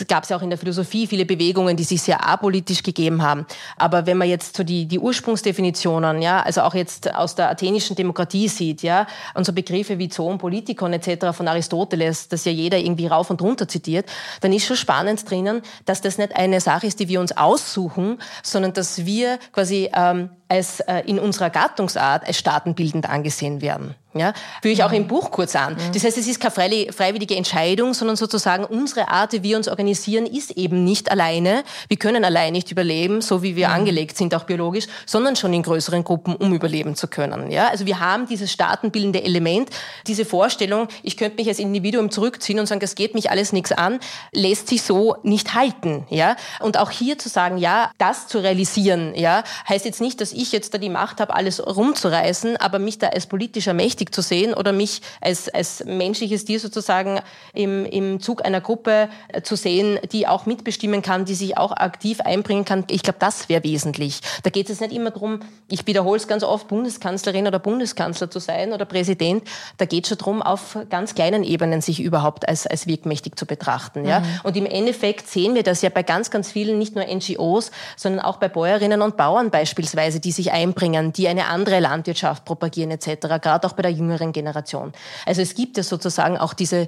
[0.08, 3.31] gab es ja auch in der Philosophie viele Bewegungen, die sich sehr apolitisch gegeben haben.
[3.78, 7.96] Aber wenn man jetzt so die, die Ursprungsdefinitionen, ja, also auch jetzt aus der athenischen
[7.96, 11.36] Demokratie sieht, ja, und so Begriffe wie Zoon, Politikon etc.
[11.36, 14.06] von Aristoteles, das ja jeder irgendwie rauf und runter zitiert,
[14.42, 18.20] dann ist schon spannend drinnen, dass das nicht eine Sache ist, die wir uns aussuchen,
[18.44, 23.96] sondern dass wir quasi ähm, als äh, in unserer Gattungsart als staatenbildend angesehen werden.
[24.14, 25.78] Ja, führe ich auch im Buch kurz an.
[25.94, 30.26] Das heißt, es ist keine freiwillige Entscheidung, sondern sozusagen unsere Art, wie wir uns organisieren,
[30.26, 31.64] ist eben nicht alleine.
[31.88, 33.76] Wir können allein nicht überleben, so wie wir mhm.
[33.76, 37.52] angelegt sind, auch biologisch, sondern schon in größeren Gruppen, um überleben zu können.
[37.52, 39.70] Ja, also wir haben dieses staatenbildende Element,
[40.08, 43.72] diese Vorstellung, ich könnte mich als Individuum zurückziehen und sagen, das geht mich alles nichts
[43.72, 44.00] an,
[44.34, 46.06] lässt sich so nicht halten.
[46.10, 50.34] Ja, und auch hier zu sagen, ja, das zu realisieren, ja, heißt jetzt nicht, dass
[50.34, 54.16] ich jetzt da die Macht habe, alles rumzureißen, aber mich da als politischer Mächtig wichtig
[54.16, 57.20] zu sehen oder mich als, als menschliches Tier sozusagen
[57.54, 61.72] im, im Zug einer Gruppe äh, zu sehen, die auch mitbestimmen kann, die sich auch
[61.72, 62.86] aktiv einbringen kann.
[62.90, 64.22] Ich glaube, das wäre wesentlich.
[64.42, 68.40] Da geht es nicht immer darum, ich wiederhole es ganz oft, Bundeskanzlerin oder Bundeskanzler zu
[68.40, 69.44] sein oder Präsident.
[69.78, 73.46] Da geht es schon darum, auf ganz kleinen Ebenen sich überhaupt als, als wirkmächtig zu
[73.46, 74.06] betrachten.
[74.06, 74.22] Ja?
[74.22, 74.26] Mhm.
[74.44, 78.26] Und im Endeffekt sehen wir das ja bei ganz, ganz vielen, nicht nur NGOs, sondern
[78.26, 83.28] auch bei Bäuerinnen und Bauern beispielsweise, die sich einbringen, die eine andere Landwirtschaft propagieren etc.
[83.42, 84.94] Gerade auch bei der jüngeren Generation.
[85.26, 86.88] Also es gibt ja sozusagen auch diese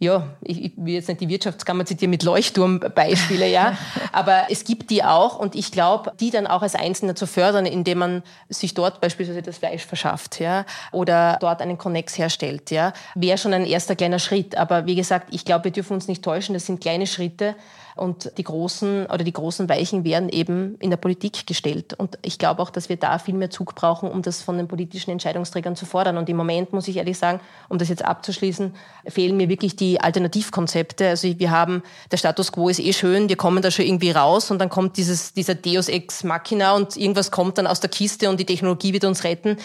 [0.00, 3.76] ja, ich, ich will jetzt nicht die Wirtschaftskammer zitieren mit Leuchtturmbeispiele, ja,
[4.12, 7.66] aber es gibt die auch und ich glaube, die dann auch als Einzelner zu fördern,
[7.66, 12.92] indem man sich dort beispielsweise das Fleisch verschafft, ja, oder dort einen Connex herstellt, ja,
[13.14, 14.56] wäre schon ein erster kleiner Schritt.
[14.56, 17.56] Aber wie gesagt, ich glaube, wir dürfen uns nicht täuschen, das sind kleine Schritte
[17.98, 21.94] und die großen oder die großen Weichen werden eben in der Politik gestellt.
[21.94, 24.68] Und ich glaube auch, dass wir da viel mehr Zug brauchen, um das von den
[24.68, 26.16] politischen Entscheidungsträgern zu fordern.
[26.16, 28.74] Und im Moment muss ich ehrlich sagen, um das jetzt abzuschließen,
[29.06, 31.08] fehlen mir wirklich die Alternativkonzepte.
[31.08, 34.50] Also wir haben, der Status quo ist eh schön, wir kommen da schon irgendwie raus
[34.50, 38.30] und dann kommt dieses, dieser Deus ex machina und irgendwas kommt dann aus der Kiste
[38.30, 39.58] und die Technologie wird uns retten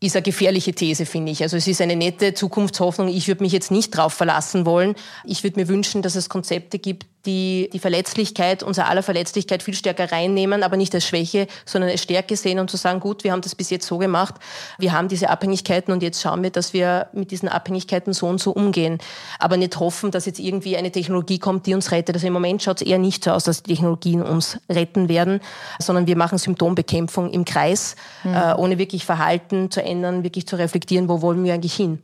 [0.00, 1.42] ist eine gefährliche These, finde ich.
[1.42, 3.08] Also es ist eine nette Zukunftshoffnung.
[3.08, 4.94] Ich würde mich jetzt nicht drauf verlassen wollen.
[5.24, 9.74] Ich würde mir wünschen, dass es Konzepte gibt, die die Verletzlichkeit, unser aller Verletzlichkeit viel
[9.74, 13.32] stärker reinnehmen, aber nicht als Schwäche, sondern als Stärke sehen und zu sagen, gut, wir
[13.32, 14.36] haben das bis jetzt so gemacht,
[14.78, 18.40] wir haben diese Abhängigkeiten und jetzt schauen wir, dass wir mit diesen Abhängigkeiten so und
[18.40, 18.98] so umgehen.
[19.38, 22.16] Aber nicht hoffen, dass jetzt irgendwie eine Technologie kommt, die uns rettet.
[22.16, 25.40] Also im Moment schaut es eher nicht so aus, dass die Technologien uns retten werden,
[25.78, 28.34] sondern wir machen Symptombekämpfung im Kreis, mhm.
[28.34, 32.00] äh, ohne wirklich Verhalten zu ändern, wirklich zu reflektieren, wo wollen wir eigentlich hin.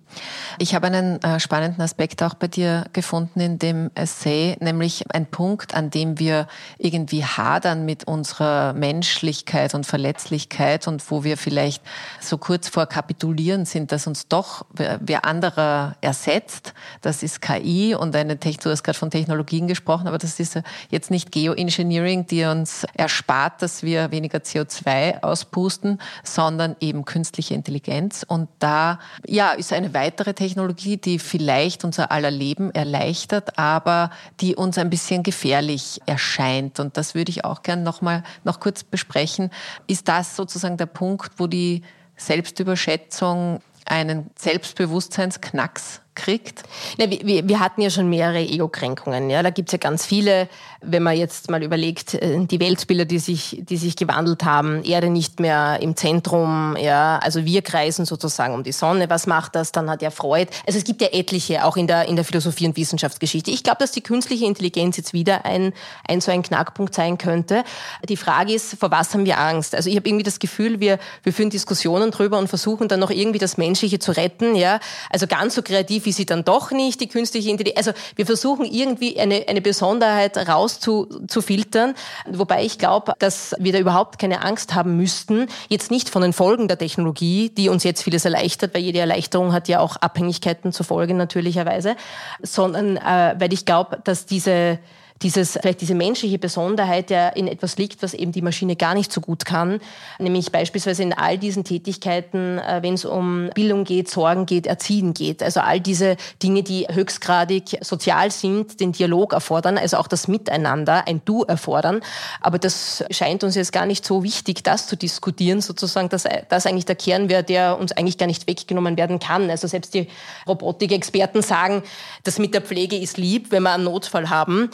[0.58, 5.26] Ich habe einen äh, spannenden Aspekt auch bei dir gefunden in dem Essay, nämlich ein
[5.26, 6.46] Punkt, an dem wir
[6.78, 11.82] irgendwie hadern mit unserer Menschlichkeit und Verletzlichkeit und wo wir vielleicht
[12.20, 16.74] so kurz vor Kapitulieren sind, dass uns doch wer anderer ersetzt.
[17.00, 20.60] Das ist KI und eine Technologie, du hast gerade von Technologien gesprochen, aber das ist
[20.90, 28.24] jetzt nicht Geoengineering, die uns erspart, dass wir weniger CO2 auspusten, sondern eben künstliche Intelligenz.
[28.26, 34.10] Und da, ja, ist eine weitere Technologie, die vielleicht unser aller Leben erleichtert, aber
[34.40, 36.78] die uns ein bisschen bisschen gefährlich erscheint.
[36.78, 39.50] Und das würde ich auch gerne noch mal noch kurz besprechen.
[39.88, 41.82] Ist das sozusagen der Punkt, wo die
[42.16, 46.62] Selbstüberschätzung einen Selbstbewusstseinsknacks kriegt?
[46.98, 49.30] Ja, wir, wir, hatten ja schon mehrere Ego-Kränkungen.
[49.30, 49.42] Ja?
[49.42, 50.48] Da gibt's ja ganz viele,
[50.80, 55.08] wenn man jetzt mal überlegt, äh, die Weltbilder, die sich, die sich gewandelt haben, Erde
[55.08, 59.08] nicht mehr im Zentrum, ja, also wir kreisen sozusagen um die Sonne.
[59.08, 59.72] Was macht das?
[59.72, 60.50] Dann hat ja Freud.
[60.66, 63.50] Also es gibt ja etliche, auch in der, in der Philosophie und Wissenschaftsgeschichte.
[63.50, 65.72] Ich glaube, dass die künstliche Intelligenz jetzt wieder ein,
[66.06, 67.64] ein so ein Knackpunkt sein könnte.
[68.08, 69.74] Die Frage ist, vor was haben wir Angst?
[69.74, 73.10] Also ich habe irgendwie das Gefühl, wir, wir führen Diskussionen drüber und versuchen dann noch
[73.10, 74.54] irgendwie das Menschliche zu retten.
[74.54, 77.86] Ja, Also ganz so kreativ wie sie dann doch nicht, die künstliche Intelligenz.
[77.86, 81.94] Also wir versuchen irgendwie eine, eine Besonderheit rauszufiltern,
[82.28, 86.32] wobei ich glaube, dass wir da überhaupt keine Angst haben müssten, jetzt nicht von den
[86.32, 90.72] Folgen der Technologie, die uns jetzt vieles erleichtert, weil jede Erleichterung hat ja auch Abhängigkeiten
[90.72, 91.96] zur Folge natürlicherweise,
[92.42, 94.78] sondern äh, weil ich glaube, dass diese
[95.22, 99.12] dieses, vielleicht diese menschliche Besonderheit ja in etwas liegt, was eben die Maschine gar nicht
[99.12, 99.80] so gut kann,
[100.18, 105.14] nämlich beispielsweise in all diesen Tätigkeiten, äh, wenn es um Bildung geht, Sorgen geht, Erziehen
[105.14, 105.42] geht.
[105.42, 111.06] Also all diese Dinge, die höchstgradig sozial sind, den Dialog erfordern, also auch das Miteinander,
[111.06, 112.00] ein Du erfordern.
[112.40, 116.66] Aber das scheint uns jetzt gar nicht so wichtig, das zu diskutieren, sozusagen, dass das
[116.66, 119.50] eigentlich der Kern wäre, der uns eigentlich gar nicht weggenommen werden kann.
[119.50, 120.08] Also selbst die
[120.48, 121.82] Robotikexperten sagen,
[122.24, 124.70] das mit der Pflege ist lieb, wenn wir einen Notfall haben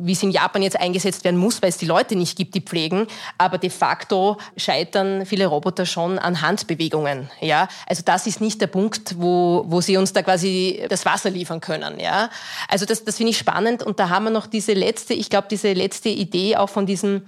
[0.00, 2.60] wie es in Japan jetzt eingesetzt werden muss, weil es die Leute nicht gibt, die
[2.60, 3.06] pflegen.
[3.38, 7.30] Aber de facto scheitern viele Roboter schon an Handbewegungen.
[7.40, 7.68] Ja?
[7.86, 11.60] Also das ist nicht der Punkt, wo, wo sie uns da quasi das Wasser liefern
[11.60, 11.98] können.
[12.00, 12.30] Ja?
[12.68, 13.82] Also das, das finde ich spannend.
[13.82, 17.22] Und da haben wir noch diese letzte, ich glaube, diese letzte Idee auch von diesem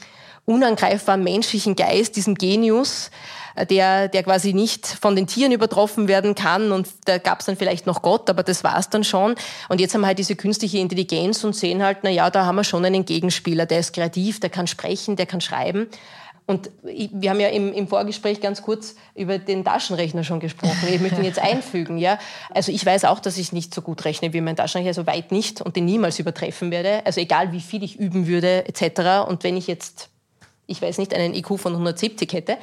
[0.46, 3.10] unangreifbaren menschlichen Geist, diesem Genius,
[3.56, 6.72] der, der quasi nicht von den Tieren übertroffen werden kann.
[6.72, 9.34] Und da gab es dann vielleicht noch Gott, aber das war es dann schon.
[9.68, 12.56] Und jetzt haben wir halt diese künstliche Intelligenz und sehen halt, na ja, da haben
[12.56, 15.88] wir schon einen Gegenspieler, der ist kreativ, der kann sprechen, der kann schreiben.
[16.46, 20.88] Und wir haben ja im, im, Vorgespräch ganz kurz über den Taschenrechner schon gesprochen.
[20.92, 21.96] Ich möchte ihn jetzt einfügen.
[21.96, 22.18] Ja?
[22.50, 25.32] Also ich weiß auch, dass ich nicht so gut rechne wie mein Taschenrechner, so weit
[25.32, 27.06] nicht und den niemals übertreffen werde.
[27.06, 29.26] Also egal, wie viel ich üben würde etc.
[29.26, 30.10] Und wenn ich jetzt,
[30.66, 32.58] ich weiß nicht, einen IQ von 170 hätte,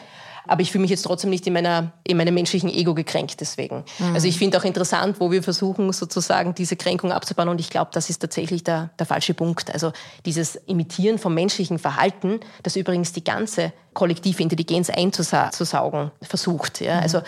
[0.47, 3.83] aber ich fühle mich jetzt trotzdem nicht in, meiner, in meinem menschlichen Ego gekränkt deswegen.
[3.99, 4.13] Mhm.
[4.13, 7.49] Also ich finde auch interessant, wo wir versuchen, sozusagen diese Kränkung abzubauen.
[7.49, 9.71] Und ich glaube, das ist tatsächlich der, der falsche Punkt.
[9.73, 9.91] Also
[10.25, 16.81] dieses Imitieren vom menschlichen Verhalten, das übrigens die ganze kollektive Intelligenz einzusaugen versucht.
[16.81, 16.97] Ja?
[16.97, 17.03] Mhm.
[17.03, 17.21] Also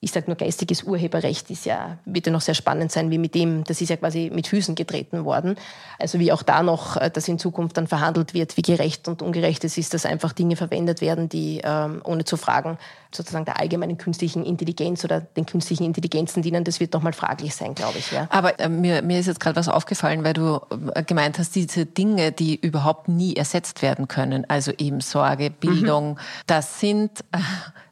[0.00, 3.34] ich sage nur geistiges Urheberrecht ist ja, wird ja noch sehr spannend sein, wie mit
[3.34, 5.56] dem, das ist ja quasi mit Füßen getreten worden.
[5.98, 9.22] Also wie auch da noch, äh, dass in Zukunft dann verhandelt wird, wie gerecht und
[9.22, 12.78] ungerecht es ist, dass einfach Dinge verwendet werden, die ähm, ohne zu fragen
[13.16, 17.74] sozusagen der allgemeinen künstlichen Intelligenz oder den künstlichen Intelligenzen dienen, das wird nochmal fraglich sein,
[17.74, 18.12] glaube ich.
[18.12, 18.26] Ja.
[18.30, 20.60] Aber äh, mir, mir ist jetzt gerade was aufgefallen, weil du
[20.94, 26.10] äh, gemeint hast, diese Dinge, die überhaupt nie ersetzt werden können, also eben Sorge, Bildung,
[26.10, 26.18] mhm.
[26.46, 27.38] das sind äh,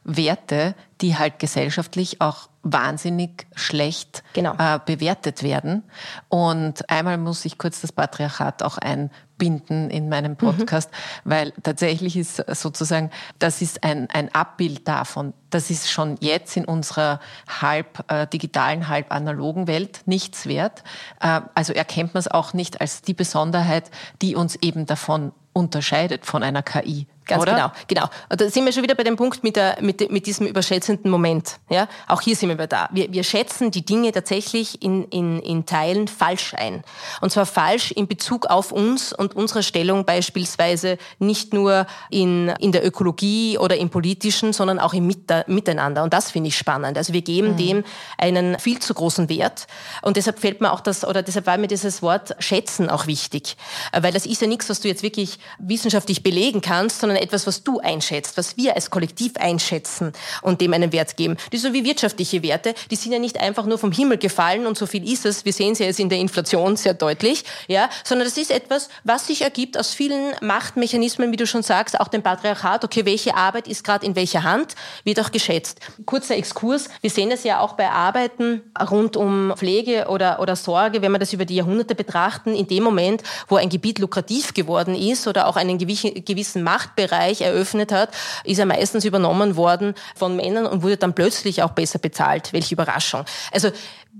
[0.05, 4.55] Werte, die halt gesellschaftlich auch wahnsinnig schlecht genau.
[4.57, 5.83] äh, bewertet werden.
[6.29, 10.37] Und einmal muss ich kurz das Patriarchat auch einbinden in meinem mhm.
[10.37, 11.29] Podcast, mhm.
[11.29, 15.33] weil tatsächlich ist sozusagen, das ist ein, ein Abbild davon.
[15.49, 17.19] Das ist schon jetzt in unserer
[17.61, 20.83] halb äh, digitalen, halb analogen Welt nichts wert.
[21.19, 23.91] Äh, also erkennt man es auch nicht als die Besonderheit,
[24.21, 27.07] die uns eben davon unterscheidet von einer KI.
[27.25, 27.53] Ganz Oder?
[27.53, 28.03] genau, genau.
[28.29, 31.09] Und da sind wir schon wieder bei dem Punkt mit, der, mit, mit diesem überschätzenden
[31.09, 31.57] Moment.
[31.69, 31.87] Ja?
[32.07, 32.89] Auch hier sind wir wieder da.
[32.91, 36.83] Wir, wir schätzen die Dinge tatsächlich in, in, in Teilen falsch ein.
[37.21, 42.71] Und zwar falsch in Bezug auf uns und unsere Stellung beispielsweise nicht nur in, in
[42.71, 46.03] der Ökologie oder im Politischen, sondern auch im Miteinander.
[46.03, 46.95] Und das finde ich spannend.
[46.95, 47.57] Also wir geben mhm.
[47.57, 47.83] dem
[48.19, 49.65] einen viel zu großen Wert.
[50.03, 53.57] Und deshalb fällt mir auch das, oder deshalb war mir dieses Wort schätzen auch wichtig.
[53.91, 57.47] Weil das ist ja nichts, was du jetzt wirklich wissenschaftlich belegen kannst, sondern sondern etwas,
[57.47, 60.11] was du einschätzt, was wir als Kollektiv einschätzen
[60.41, 61.37] und dem einen Wert geben.
[61.51, 64.77] Die so wie wirtschaftliche Werte, die sind ja nicht einfach nur vom Himmel gefallen und
[64.77, 65.45] so viel ist es.
[65.45, 68.89] Wir sehen es ja jetzt in der Inflation sehr deutlich, ja, sondern das ist etwas,
[69.03, 72.83] was sich ergibt aus vielen Machtmechanismen, wie du schon sagst, auch dem Patriarchat.
[72.83, 75.79] Okay, welche Arbeit ist gerade in welcher Hand, wird auch geschätzt.
[76.05, 76.89] Kurzer Exkurs.
[77.01, 78.61] Wir sehen das ja auch bei Arbeiten
[78.91, 82.83] rund um Pflege oder, oder Sorge, wenn wir das über die Jahrhunderte betrachten, in dem
[82.83, 88.09] Moment, wo ein Gebiet lukrativ geworden ist oder auch einen gewissen Machtbereich Bereich eröffnet hat,
[88.43, 92.53] ist er meistens übernommen worden von Männern und wurde dann plötzlich auch besser bezahlt.
[92.53, 93.25] Welche Überraschung.
[93.51, 93.71] Also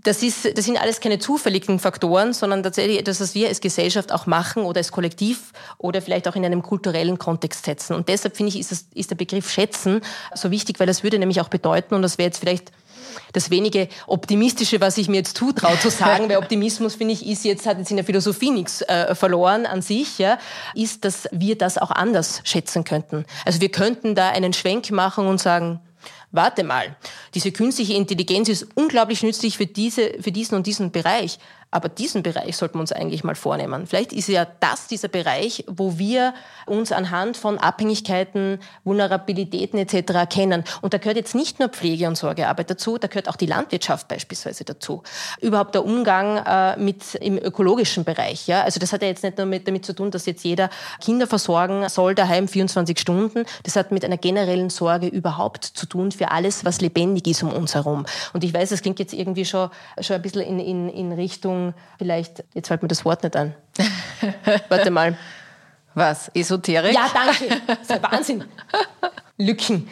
[0.03, 4.11] das, ist, das sind alles keine zufälligen Faktoren, sondern tatsächlich etwas, was wir als Gesellschaft
[4.11, 7.95] auch machen oder als Kollektiv oder vielleicht auch in einem kulturellen Kontext setzen.
[7.95, 10.01] Und deshalb finde ich, ist, das, ist der Begriff Schätzen
[10.33, 12.71] so wichtig, weil das würde nämlich auch bedeuten, und das wäre jetzt vielleicht
[13.33, 17.45] das wenige Optimistische, was ich mir jetzt zutraue zu sagen, weil Optimismus, finde ich, ist
[17.45, 20.37] jetzt, hat jetzt in der Philosophie nichts äh, verloren an sich, ja,
[20.73, 23.25] ist, dass wir das auch anders schätzen könnten.
[23.45, 25.79] Also wir könnten da einen Schwenk machen und sagen,
[26.31, 26.95] warte mal,
[27.33, 31.39] diese künstliche Intelligenz ist unglaublich nützlich für, diese, für diesen und diesen Bereich.
[31.75, 33.85] Aber diesen Bereich sollten wir uns eigentlich mal vornehmen.
[33.85, 36.33] Vielleicht ist ja das dieser Bereich, wo wir
[36.65, 40.13] uns anhand von Abhängigkeiten, Vulnerabilitäten etc.
[40.13, 40.63] erkennen.
[40.81, 44.07] Und da gehört jetzt nicht nur Pflege- und Sorgearbeit dazu, da gehört auch die Landwirtschaft
[44.07, 45.03] beispielsweise dazu.
[45.41, 48.47] Überhaupt der Umgang äh, mit im ökologischen Bereich.
[48.47, 48.63] Ja?
[48.63, 50.69] Also das hat ja jetzt nicht nur mit, damit zu tun, dass jetzt jeder
[51.03, 53.43] Kinder versorgen soll daheim 24 Stunden.
[53.63, 57.51] Das hat mit einer generellen Sorge überhaupt zu tun für alles, was lebendig ist um
[57.51, 58.05] uns herum.
[58.31, 59.69] Und ich weiß, das klingt jetzt irgendwie schon,
[59.99, 61.64] schon ein bisschen in, in, in Richtung
[61.97, 63.55] vielleicht, jetzt fällt mir das Wort nicht ein.
[64.69, 65.17] Warte mal.
[65.93, 66.29] Was?
[66.33, 66.93] Esoterik?
[66.93, 67.61] Ja, danke.
[67.67, 68.43] Das ist ein Wahnsinn.
[69.37, 69.87] Lücken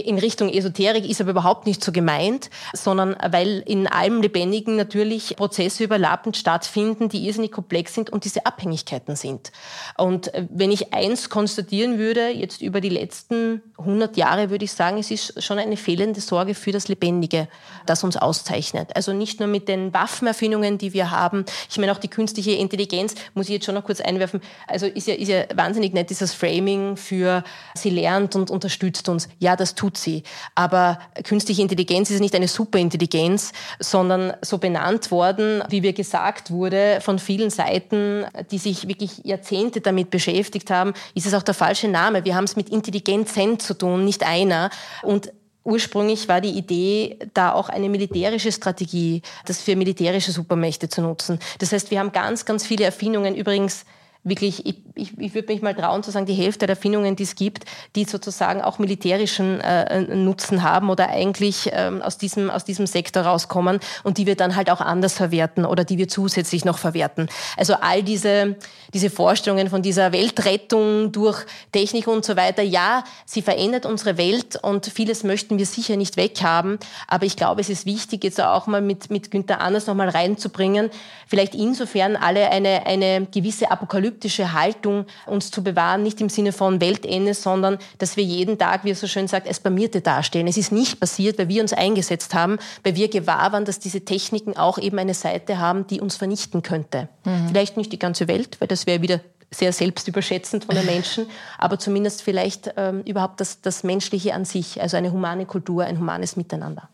[0.00, 5.36] in Richtung Esoterik ist aber überhaupt nicht so gemeint, sondern weil in allem Lebendigen natürlich
[5.36, 9.52] Prozesse überlappend stattfinden, die irrsinnig komplex sind und diese Abhängigkeiten sind.
[9.98, 14.72] Und äh, wenn ich eins konstatieren würde, jetzt über die letzten 100 Jahre, würde ich
[14.72, 17.48] sagen, es ist schon eine fehlende Sorge für das Lebendige,
[17.84, 18.96] das uns auszeichnet.
[18.96, 21.44] Also nicht nur mit den Waffenerfindungen, die wir haben.
[21.70, 25.06] Ich meine, auch die künstliche Intelligenz, muss ich jetzt schon noch kurz einwerfen, also ist
[25.06, 29.28] ja, ist ja wahnsinnig nett, dieses Framing für, sie lernt und unterstützt uns.
[29.38, 30.22] Ja, das tut sie.
[30.54, 37.00] Aber künstliche Intelligenz ist nicht eine Superintelligenz, sondern so benannt worden, wie mir gesagt wurde,
[37.00, 41.88] von vielen Seiten, die sich wirklich Jahrzehnte damit beschäftigt haben, ist es auch der falsche
[41.88, 42.24] Name.
[42.24, 44.70] Wir haben es mit Intelligenzen zu tun, nicht einer.
[45.02, 45.32] Und
[45.64, 51.38] Ursprünglich war die Idee, da auch eine militärische Strategie, das für militärische Supermächte zu nutzen.
[51.60, 53.36] Das heißt, wir haben ganz, ganz viele Erfindungen.
[53.36, 53.84] Übrigens,
[54.24, 57.24] wirklich, ich, ich, ich würde mich mal trauen zu sagen, die Hälfte der Erfindungen, die
[57.24, 57.64] es gibt,
[57.96, 63.24] die sozusagen auch militärischen äh, Nutzen haben oder eigentlich ähm, aus, diesem, aus diesem Sektor
[63.24, 67.28] rauskommen und die wir dann halt auch anders verwerten oder die wir zusätzlich noch verwerten.
[67.56, 68.56] Also all diese,
[68.94, 74.58] diese Vorstellungen von dieser Weltrettung durch Technik und so weiter, ja, sie verändert unsere Welt
[74.62, 76.78] und vieles möchten wir sicher nicht weghaben,
[77.08, 80.90] aber ich glaube, es ist wichtig, jetzt auch mal mit, mit Günther Anders nochmal reinzubringen,
[81.26, 86.80] vielleicht insofern alle eine, eine gewisse apokalyptische Haltung uns zu bewahren, nicht im Sinne von
[86.80, 90.46] Weltende, sondern dass wir jeden Tag, wie er so schön sagt, es Blamierte darstellen.
[90.46, 94.04] Es ist nicht passiert, weil wir uns eingesetzt haben, weil wir gewahr waren, dass diese
[94.04, 97.08] Techniken auch eben eine Seite haben, die uns vernichten könnte.
[97.24, 97.48] Mhm.
[97.48, 99.20] Vielleicht nicht die ganze Welt, weil das wäre wieder
[99.50, 101.26] sehr selbstüberschätzend von den Menschen,
[101.58, 105.98] aber zumindest vielleicht ähm, überhaupt das, das Menschliche an sich, also eine humane Kultur, ein
[105.98, 106.88] humanes Miteinander.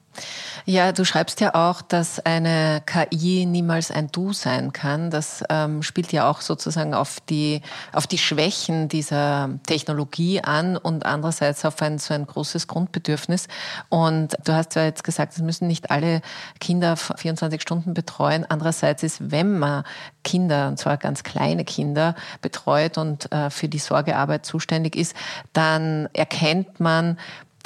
[0.65, 5.11] Ja, du schreibst ja auch, dass eine KI niemals ein Du sein kann.
[5.11, 7.63] Das ähm, spielt ja auch sozusagen auf die,
[7.93, 13.49] auf die Schwächen dieser Technologie an und andererseits auf ein so ein großes Grundbedürfnis.
[13.89, 16.21] Und du hast ja jetzt gesagt, es müssen nicht alle
[16.61, 18.45] Kinder 24 Stunden betreuen.
[18.47, 19.85] Andererseits ist, wenn man
[20.23, 25.17] Kinder, und zwar ganz kleine Kinder, betreut und äh, für die Sorgearbeit zuständig ist,
[25.55, 27.17] dann erkennt man,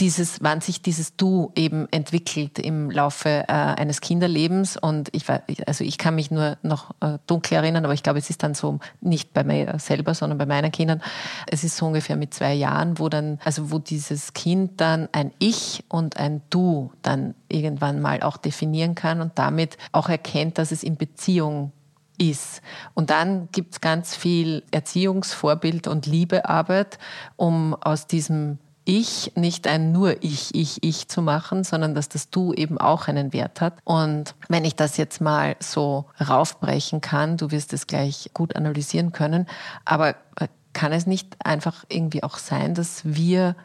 [0.01, 4.77] dieses, wann sich dieses Du eben entwickelt im Laufe äh, eines Kinderlebens.
[4.77, 8.19] Und ich war, also ich kann mich nur noch äh, dunkel erinnern, aber ich glaube,
[8.19, 11.03] es ist dann so nicht bei mir selber, sondern bei meinen Kindern.
[11.47, 15.33] Es ist so ungefähr mit zwei Jahren, wo dann, also wo dieses Kind dann ein
[15.39, 20.73] Ich und ein Du dann irgendwann mal auch definieren kann und damit auch erkennt, dass
[20.73, 21.73] es in Beziehung
[22.19, 22.63] ist.
[22.95, 26.99] Und dann gibt es ganz viel Erziehungsvorbild und Liebearbeit,
[27.37, 32.31] um aus diesem ich nicht ein nur ich, ich, ich zu machen, sondern dass das
[32.31, 33.75] Du eben auch einen Wert hat.
[33.85, 39.13] Und wenn ich das jetzt mal so raufbrechen kann, du wirst es gleich gut analysieren
[39.13, 39.47] können,
[39.85, 43.57] aber äh, kann es nicht einfach irgendwie auch sein, dass wir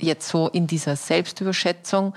[0.00, 2.14] jetzt so in dieser Selbstüberschätzung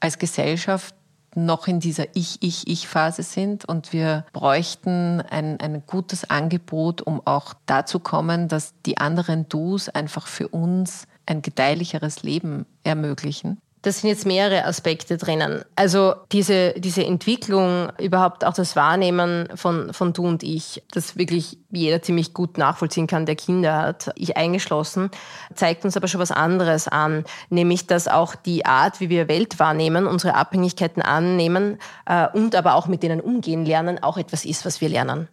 [0.00, 0.94] als Gesellschaft
[1.34, 8.00] noch in dieser Ich-Ich-Ich-Phase sind und wir bräuchten ein, ein gutes Angebot, um auch dazu
[8.00, 13.60] kommen, dass die anderen Dus einfach für uns ein gedeihlicheres Leben ermöglichen?
[13.82, 15.62] Das sind jetzt mehrere Aspekte drinnen.
[15.76, 21.58] Also diese, diese Entwicklung, überhaupt auch das Wahrnehmen von, von du und ich, das wirklich
[21.70, 25.10] jeder ziemlich gut nachvollziehen kann, der Kinder hat, ich eingeschlossen,
[25.54, 29.60] zeigt uns aber schon was anderes an, nämlich dass auch die Art, wie wir Welt
[29.60, 34.64] wahrnehmen, unsere Abhängigkeiten annehmen äh, und aber auch mit denen umgehen lernen, auch etwas ist,
[34.64, 35.28] was wir lernen.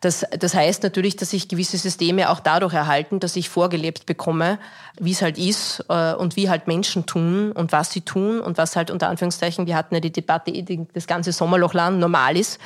[0.00, 4.58] Das, das heißt natürlich, dass sich gewisse Systeme auch dadurch erhalten, dass ich vorgelebt bekomme,
[4.98, 8.58] wie es halt ist äh, und wie halt Menschen tun und was sie tun und
[8.58, 10.52] was halt unter Anführungszeichen, wir hatten ja die Debatte,
[10.94, 12.58] das ganze Sommerlochland normal ist.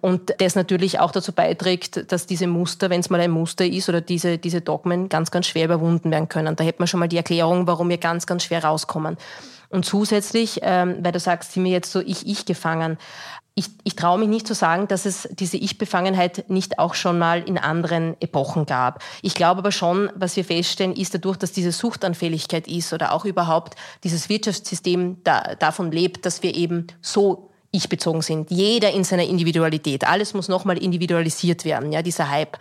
[0.00, 3.88] Und das natürlich auch dazu beiträgt, dass diese Muster, wenn es mal ein Muster ist
[3.88, 6.56] oder diese, diese Dogmen ganz, ganz schwer überwunden werden können.
[6.56, 9.16] Da hätte man schon mal die Erklärung, warum wir ganz, ganz schwer rauskommen.
[9.72, 12.98] Und zusätzlich, ähm, weil du sagst, sind wir jetzt so ich-ich gefangen
[13.54, 17.42] ich, ich traue mich nicht zu sagen, dass es diese Ich-Befangenheit nicht auch schon mal
[17.42, 19.02] in anderen Epochen gab.
[19.20, 23.26] Ich glaube aber schon, was wir feststellen, ist dadurch, dass diese Suchtanfälligkeit ist oder auch
[23.26, 23.74] überhaupt
[24.04, 28.50] dieses Wirtschaftssystem da, davon lebt, dass wir eben so ich-bezogen sind.
[28.50, 30.06] Jeder in seiner Individualität.
[30.06, 32.58] Alles muss nochmal individualisiert werden, ja, dieser Hype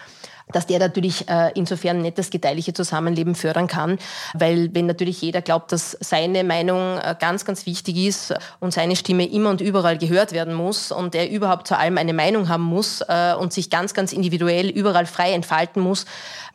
[0.52, 3.98] dass der natürlich äh, insofern nicht das gedeihliche Zusammenleben fördern kann,
[4.34, 8.96] weil wenn natürlich jeder glaubt, dass seine Meinung äh, ganz, ganz wichtig ist und seine
[8.96, 12.64] Stimme immer und überall gehört werden muss und er überhaupt zu allem eine Meinung haben
[12.64, 16.06] muss äh, und sich ganz, ganz individuell überall frei entfalten muss,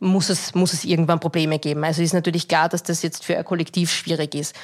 [0.00, 1.84] muss es, muss es irgendwann Probleme geben.
[1.84, 4.54] Also ist natürlich klar, dass das jetzt für ein Kollektiv schwierig ist.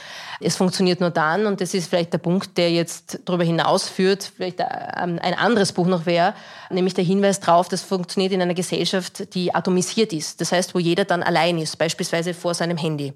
[0.41, 4.61] Es funktioniert nur dann, und das ist vielleicht der Punkt, der jetzt darüber hinausführt, vielleicht
[4.61, 6.35] ein anderes Buch noch wäre,
[6.71, 10.41] nämlich der Hinweis darauf, das funktioniert in einer Gesellschaft, die atomisiert ist.
[10.41, 13.13] Das heißt, wo jeder dann allein ist, beispielsweise vor seinem Handy.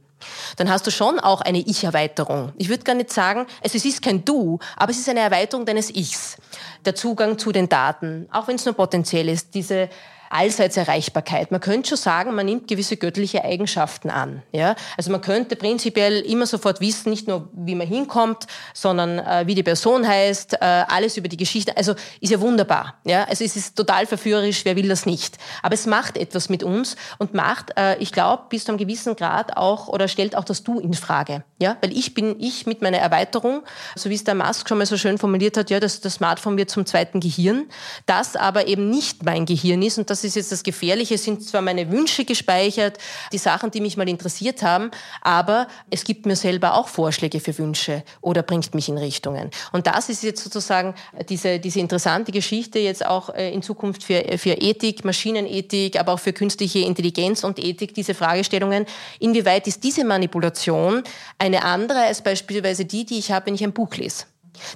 [0.57, 2.53] Dann hast du schon auch eine Ich-Erweiterung.
[2.57, 5.91] Ich würde gar nicht sagen, es ist kein Du, aber es ist eine Erweiterung deines
[5.91, 6.37] Ichs.
[6.85, 9.89] Der Zugang zu den Daten, auch wenn es nur potenziell ist, diese
[10.37, 11.51] allseits Erreichbarkeit.
[11.51, 14.43] Man könnte schon sagen, man nimmt gewisse göttliche Eigenschaften an.
[14.53, 14.77] Ja?
[14.97, 19.55] Also man könnte prinzipiell immer sofort wissen, nicht nur wie man hinkommt, sondern äh, wie
[19.55, 21.77] die Person heißt, äh, alles über die Geschichte.
[21.77, 22.95] Also ist ja wunderbar.
[23.05, 23.25] Ja?
[23.25, 25.39] Also es ist total verführerisch, wer will das nicht.
[25.63, 29.17] Aber es macht etwas mit uns und macht, äh, ich glaube, bis zu einem gewissen
[29.17, 31.45] Grad auch oder stellt auch das Du in Frage.
[31.61, 31.79] Ja?
[31.81, 33.63] Weil ich bin ich mit meiner Erweiterung,
[33.95, 36.59] so wie es der Musk schon mal so schön formuliert hat, ja, dass das Smartphone
[36.59, 37.67] wird zum zweiten Gehirn,
[38.05, 41.63] das aber eben nicht mein Gehirn ist und das ist jetzt das Gefährliche, sind zwar
[41.63, 42.99] meine Wünsche gespeichert,
[43.33, 44.91] die Sachen, die mich mal interessiert haben,
[45.23, 49.51] aber es gibt mir selber auch Vorschläge für Wünsche oder bringt mich in Richtungen.
[49.73, 50.95] Und das ist jetzt sozusagen
[51.29, 56.21] diese, diese interessante Geschichte jetzt auch äh, in Zukunft für, für Ethik, Maschinenethik, aber auch
[56.21, 58.87] für künstliche Intelligenz und Ethik, diese Fragestellungen,
[59.19, 61.03] inwieweit ist diese Manipulation
[61.39, 64.25] eine andere als beispielsweise die, die ich habe, wenn ich ein Buch lese.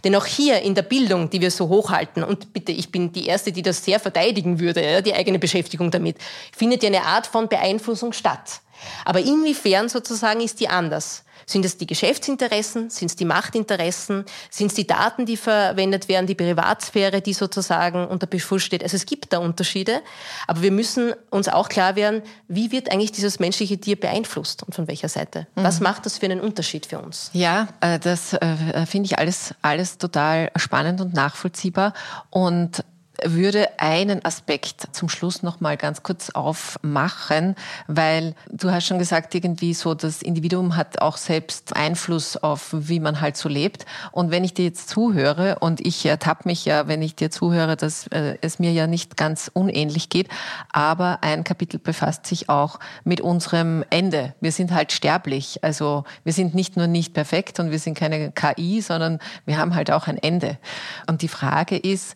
[0.05, 3.27] Denn auch hier in der Bildung, die wir so hochhalten, und bitte, ich bin die
[3.27, 6.17] Erste, die das sehr verteidigen würde, die eigene Beschäftigung damit,
[6.57, 8.61] findet ja eine Art von Beeinflussung statt.
[9.05, 11.25] Aber inwiefern sozusagen ist die anders?
[11.51, 12.91] Sind es die Geschäftsinteressen?
[12.91, 14.25] Sind es die Machtinteressen?
[14.51, 18.85] Sind es die Daten, die verwendet werden, die Privatsphäre, die sozusagen unter Beschluss steht?
[18.85, 20.01] Also es gibt da Unterschiede,
[20.47, 24.77] aber wir müssen uns auch klar werden, wie wird eigentlich dieses menschliche Tier beeinflusst und
[24.77, 25.49] von welcher Seite?
[25.57, 25.65] Mhm.
[25.65, 27.31] Was macht das für einen Unterschied für uns?
[27.33, 31.95] Ja, äh, das äh, finde ich alles, alles total spannend und nachvollziehbar
[32.31, 32.85] und
[33.25, 37.55] würde einen Aspekt zum Schluss noch mal ganz kurz aufmachen,
[37.87, 43.01] weil du hast schon gesagt, irgendwie so, das Individuum hat auch selbst Einfluss auf, wie
[43.01, 43.87] man halt so lebt.
[44.13, 47.77] Und wenn ich dir jetzt zuhöre und ich ertappe mich ja, wenn ich dir zuhöre,
[47.77, 50.29] dass äh, es mir ja nicht ganz unähnlich geht,
[50.73, 54.35] aber ein Kapitel befasst sich auch mit unserem Ende.
[54.41, 55.63] Wir sind halt sterblich.
[55.63, 59.75] Also wir sind nicht nur nicht perfekt und wir sind keine KI, sondern wir haben
[59.75, 60.59] halt auch ein Ende.
[61.07, 62.15] Und die Frage ist,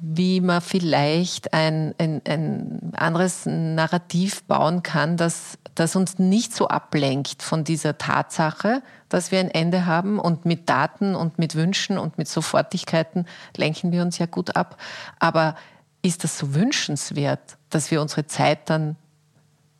[0.00, 6.68] wie man vielleicht ein, ein, ein anderes Narrativ bauen kann, das, das uns nicht so
[6.68, 10.18] ablenkt von dieser Tatsache, dass wir ein Ende haben.
[10.18, 14.76] Und mit Daten und mit Wünschen und mit Sofortigkeiten lenken wir uns ja gut ab.
[15.18, 15.56] Aber
[16.02, 18.96] ist das so wünschenswert, dass wir unsere Zeit dann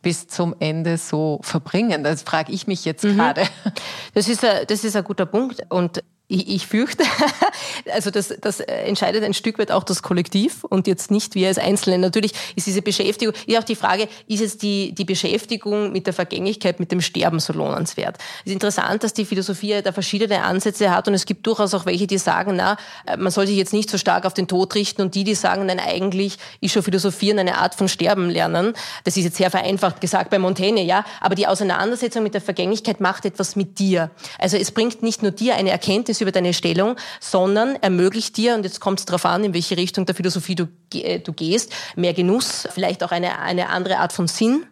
[0.01, 2.03] bis zum Ende so verbringen?
[2.03, 3.15] Das frage ich mich jetzt mhm.
[3.15, 3.43] gerade.
[4.13, 5.63] Das ist, ein, das ist ein guter Punkt.
[5.69, 7.03] Und ich, ich fürchte,
[7.93, 11.59] also das, das entscheidet ein Stück weit auch das Kollektiv und jetzt nicht wir als
[11.59, 11.99] Einzelne.
[11.99, 16.13] Natürlich ist diese Beschäftigung, ist auch die Frage, ist jetzt die, die Beschäftigung mit der
[16.13, 18.17] Vergänglichkeit, mit dem Sterben so lohnenswert?
[18.39, 21.85] Es ist interessant, dass die Philosophie da verschiedene Ansätze hat und es gibt durchaus auch
[21.85, 22.77] welche, die sagen, na,
[23.17, 25.67] man soll sich jetzt nicht so stark auf den Tod richten und die, die sagen,
[25.67, 28.73] nein, eigentlich ist schon Philosophieren eine Art von Sterben lernen.
[29.03, 32.99] Das ist jetzt sehr vereinfacht gesagt bei Montaigne, ja, aber die Auseinandersetzung mit der Vergänglichkeit
[32.99, 34.09] macht etwas mit dir.
[34.39, 38.55] Also es bringt nicht nur dir eine Erkenntnis, Erkenntnis über deine Stellung, sondern ermöglicht dir,
[38.55, 41.71] und jetzt kommt es darauf an, in welche Richtung der Philosophie du, äh, du gehst,
[41.95, 44.65] mehr Genuss, vielleicht auch eine, eine andere Art von Sinn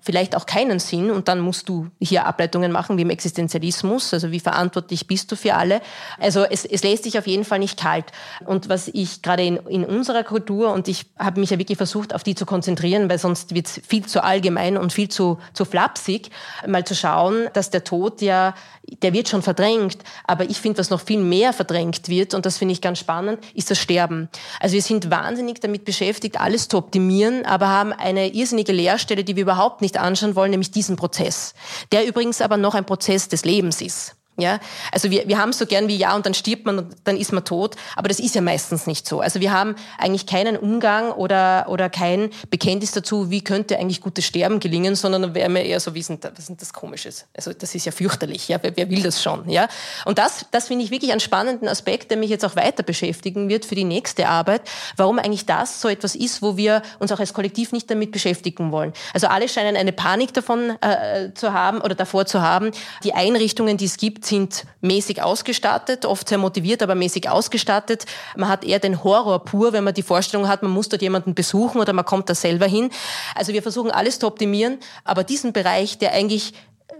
[0.00, 4.30] vielleicht auch keinen Sinn und dann musst du hier Ableitungen machen wie im Existenzialismus, also
[4.30, 5.80] wie verantwortlich bist du für alle.
[6.18, 8.06] Also es, es lässt sich auf jeden Fall nicht kalt.
[8.44, 12.14] Und was ich gerade in, in unserer Kultur, und ich habe mich ja wirklich versucht,
[12.14, 15.64] auf die zu konzentrieren, weil sonst wird es viel zu allgemein und viel zu, zu
[15.64, 16.30] flapsig,
[16.66, 18.54] mal zu schauen, dass der Tod ja,
[19.02, 22.58] der wird schon verdrängt, aber ich finde, was noch viel mehr verdrängt wird, und das
[22.58, 24.28] finde ich ganz spannend, ist das Sterben.
[24.60, 29.36] Also wir sind wahnsinnig damit beschäftigt, alles zu optimieren, aber haben eine irrsinnige Leerstelle, die
[29.36, 31.54] wir überhaupt überhaupt nicht anschauen wollen, nämlich diesen Prozess,
[31.90, 34.14] der übrigens aber noch ein Prozess des Lebens ist.
[34.38, 34.60] Ja,
[34.92, 37.32] also wir, wir haben so gern wie ja und dann stirbt man und dann ist
[37.32, 39.20] man tot, aber das ist ja meistens nicht so.
[39.20, 44.26] Also wir haben eigentlich keinen Umgang oder, oder kein Bekenntnis dazu, wie könnte eigentlich gutes
[44.26, 47.24] Sterben gelingen, sondern dann wären wir eher so, wie sind, was sind das Komisches?
[47.34, 49.48] Also das ist ja fürchterlich, ja, wer, wer will das schon?
[49.48, 49.68] Ja,
[50.04, 53.48] und das, das finde ich wirklich einen spannenden Aspekt, der mich jetzt auch weiter beschäftigen
[53.48, 54.60] wird für die nächste Arbeit,
[54.98, 58.70] warum eigentlich das so etwas ist, wo wir uns auch als Kollektiv nicht damit beschäftigen
[58.70, 58.92] wollen.
[59.14, 62.70] Also alle scheinen eine Panik davon äh, zu haben oder davor zu haben,
[63.02, 68.06] die Einrichtungen, die es gibt, sind mäßig ausgestattet, oft sehr motiviert, aber mäßig ausgestattet.
[68.36, 71.34] Man hat eher den Horror pur, wenn man die Vorstellung hat, man muss dort jemanden
[71.34, 72.90] besuchen oder man kommt da selber hin.
[73.34, 76.52] Also wir versuchen alles zu optimieren, aber diesen Bereich, der eigentlich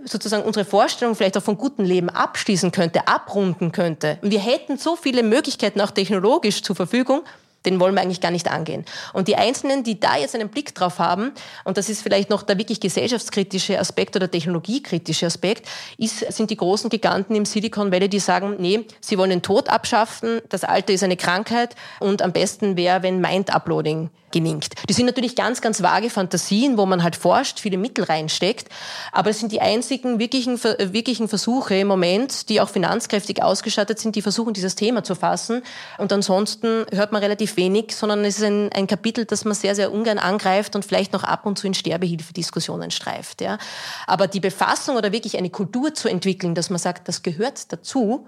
[0.05, 4.19] sozusagen unsere Vorstellung vielleicht auch von gutem Leben abschließen könnte, abrunden könnte.
[4.23, 7.23] Wir hätten so viele Möglichkeiten auch technologisch zur Verfügung,
[7.67, 8.85] den wollen wir eigentlich gar nicht angehen.
[9.13, 11.33] Und die Einzelnen, die da jetzt einen Blick drauf haben,
[11.65, 16.57] und das ist vielleicht noch der wirklich gesellschaftskritische Aspekt oder technologiekritische Aspekt, ist, sind die
[16.57, 20.93] großen Giganten im Silicon Valley, die sagen, nee, sie wollen den Tod abschaffen, das Alter
[20.93, 24.69] ist eine Krankheit und am besten wäre, wenn Mind-Uploading gelingt.
[24.89, 28.69] Die sind natürlich ganz, ganz vage Fantasien, wo man halt forscht, viele Mittel reinsteckt,
[29.13, 34.17] aber es sind die einzigen wirklichen, wirklichen Versuche im Moment, die auch finanzkräftig ausgestattet sind,
[34.17, 35.63] die versuchen, dieses Thema zu fassen.
[35.99, 39.75] Und ansonsten hört man relativ wenig, sondern es ist ein, ein Kapitel, das man sehr,
[39.75, 43.41] sehr ungern angreift und vielleicht noch ab und zu in Sterbehilfediskussionen streift.
[43.41, 43.59] Ja.
[44.07, 48.27] Aber die Befassung oder wirklich eine Kultur zu entwickeln, dass man sagt, das gehört dazu,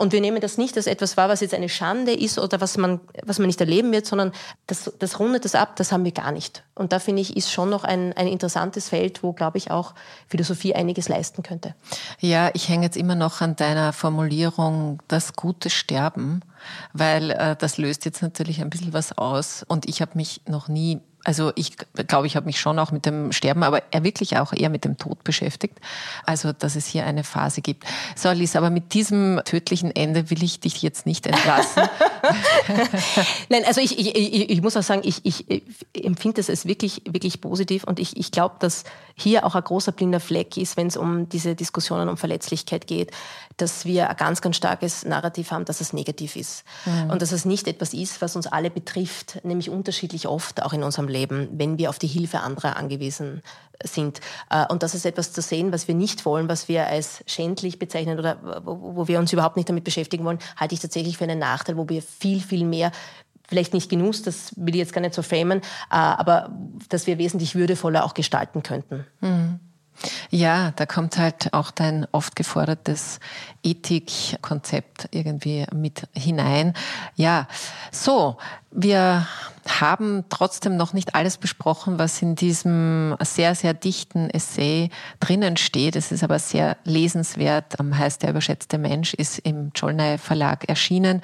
[0.00, 2.78] und wir nehmen das nicht als etwas wahr, was jetzt eine Schande ist oder was
[2.78, 4.32] man, was man nicht erleben wird, sondern
[4.66, 6.62] das, das rundet das ab, das haben wir gar nicht.
[6.74, 9.94] Und da finde ich, ist schon noch ein, ein interessantes Feld, wo, glaube ich, auch
[10.28, 11.74] Philosophie einiges leisten könnte.
[12.20, 16.40] Ja, ich hänge jetzt immer noch an deiner Formulierung, das gute Sterben,
[16.92, 19.64] weil äh, das löst jetzt natürlich ein bisschen was aus.
[19.66, 21.76] Und ich habe mich noch nie Also ich
[22.08, 24.84] glaube, ich habe mich schon auch mit dem Sterben, aber er wirklich auch eher mit
[24.84, 25.78] dem Tod beschäftigt.
[26.24, 27.84] Also dass es hier eine Phase gibt.
[28.16, 31.82] So, Lies, aber mit diesem tödlichen Ende will ich dich jetzt nicht entlassen.
[33.50, 35.46] Nein, also ich, ich, ich, ich muss auch sagen, ich, ich
[35.94, 39.92] empfinde es als wirklich, wirklich positiv und ich, ich glaube, dass hier auch ein großer
[39.92, 43.10] blinder Fleck ist, wenn es um diese Diskussionen um Verletzlichkeit geht,
[43.60, 46.64] dass wir ein ganz, ganz starkes Narrativ haben, dass es negativ ist.
[46.86, 47.10] Mhm.
[47.10, 50.82] Und dass es nicht etwas ist, was uns alle betrifft, nämlich unterschiedlich oft auch in
[50.82, 53.42] unserem Leben, wenn wir auf die Hilfe anderer angewiesen
[53.82, 54.20] sind.
[54.50, 57.78] Äh, und das ist etwas zu sehen, was wir nicht wollen, was wir als schändlich
[57.78, 61.38] bezeichnen oder wo wir uns überhaupt nicht damit beschäftigen wollen, halte ich tatsächlich für einen
[61.38, 62.92] Nachteil, wo wir viel, viel mehr
[63.48, 66.50] vielleicht nicht Genuss, das will ich jetzt gar nicht so framen, äh, aber
[66.88, 69.06] dass wir wesentlich würdevoller auch gestalten könnten.
[69.20, 69.60] Mhm.
[70.30, 73.20] Ja, da kommt halt auch dein oft gefordertes
[73.62, 76.74] Ethikkonzept irgendwie mit hinein.
[77.16, 77.46] Ja,
[77.90, 78.38] so,
[78.70, 79.26] wir
[79.68, 84.90] haben trotzdem noch nicht alles besprochen, was in diesem sehr, sehr dichten Essay
[85.20, 85.96] drinnen steht.
[85.96, 87.76] Es ist aber sehr lesenswert.
[87.78, 91.22] Heißt der überschätzte Mensch ist im Cholnay Verlag erschienen.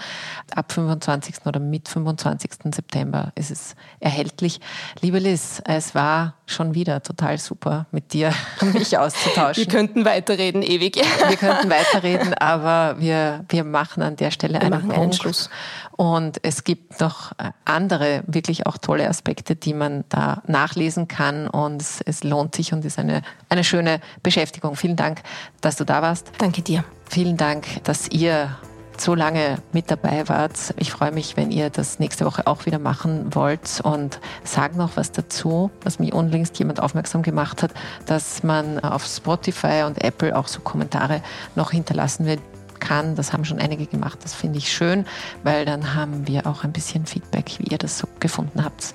[0.54, 1.46] Ab 25.
[1.46, 2.50] oder mit 25.
[2.74, 4.60] September ist es erhältlich.
[5.00, 8.32] Liebe Liz, es war schon wieder total super, mit dir
[8.72, 9.64] mich auszutauschen.
[9.64, 10.96] Wir könnten weiterreden, ewig.
[11.28, 15.50] Wir könnten weiterreden, aber wir, wir machen an der Stelle wir einen, einen Schluss.
[15.96, 17.32] Und es gibt noch
[17.64, 21.48] andere wirklich auch tolle Aspekte, die man da nachlesen kann.
[21.48, 24.76] Und es, es lohnt sich und ist eine, eine schöne Beschäftigung.
[24.76, 25.22] Vielen Dank,
[25.60, 26.30] dass du da warst.
[26.38, 26.84] Danke dir.
[27.08, 28.56] Vielen Dank, dass ihr
[29.00, 30.74] so lange mit dabei wart.
[30.78, 34.96] Ich freue mich, wenn ihr das nächste Woche auch wieder machen wollt und sag noch
[34.96, 37.72] was dazu, was mich unlängst jemand aufmerksam gemacht hat,
[38.06, 41.22] dass man auf Spotify und Apple auch so Kommentare
[41.54, 42.40] noch hinterlassen wird,
[42.80, 43.14] kann.
[43.14, 44.18] Das haben schon einige gemacht.
[44.22, 45.06] Das finde ich schön,
[45.42, 48.92] weil dann haben wir auch ein bisschen Feedback, wie ihr das so gefunden habt.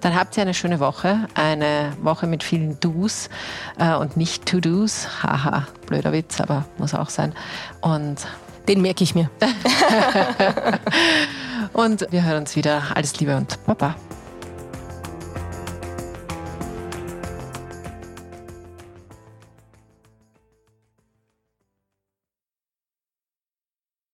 [0.00, 3.30] Dann habt ihr eine schöne Woche, eine Woche mit vielen Do's
[3.78, 5.22] äh, und nicht To-Do's.
[5.22, 7.32] Haha, blöder Witz, aber muss auch sein.
[7.80, 8.18] Und
[8.68, 9.30] den merke ich mir.
[11.72, 12.82] und wir hören uns wieder.
[12.94, 13.96] Alles Liebe und Baba.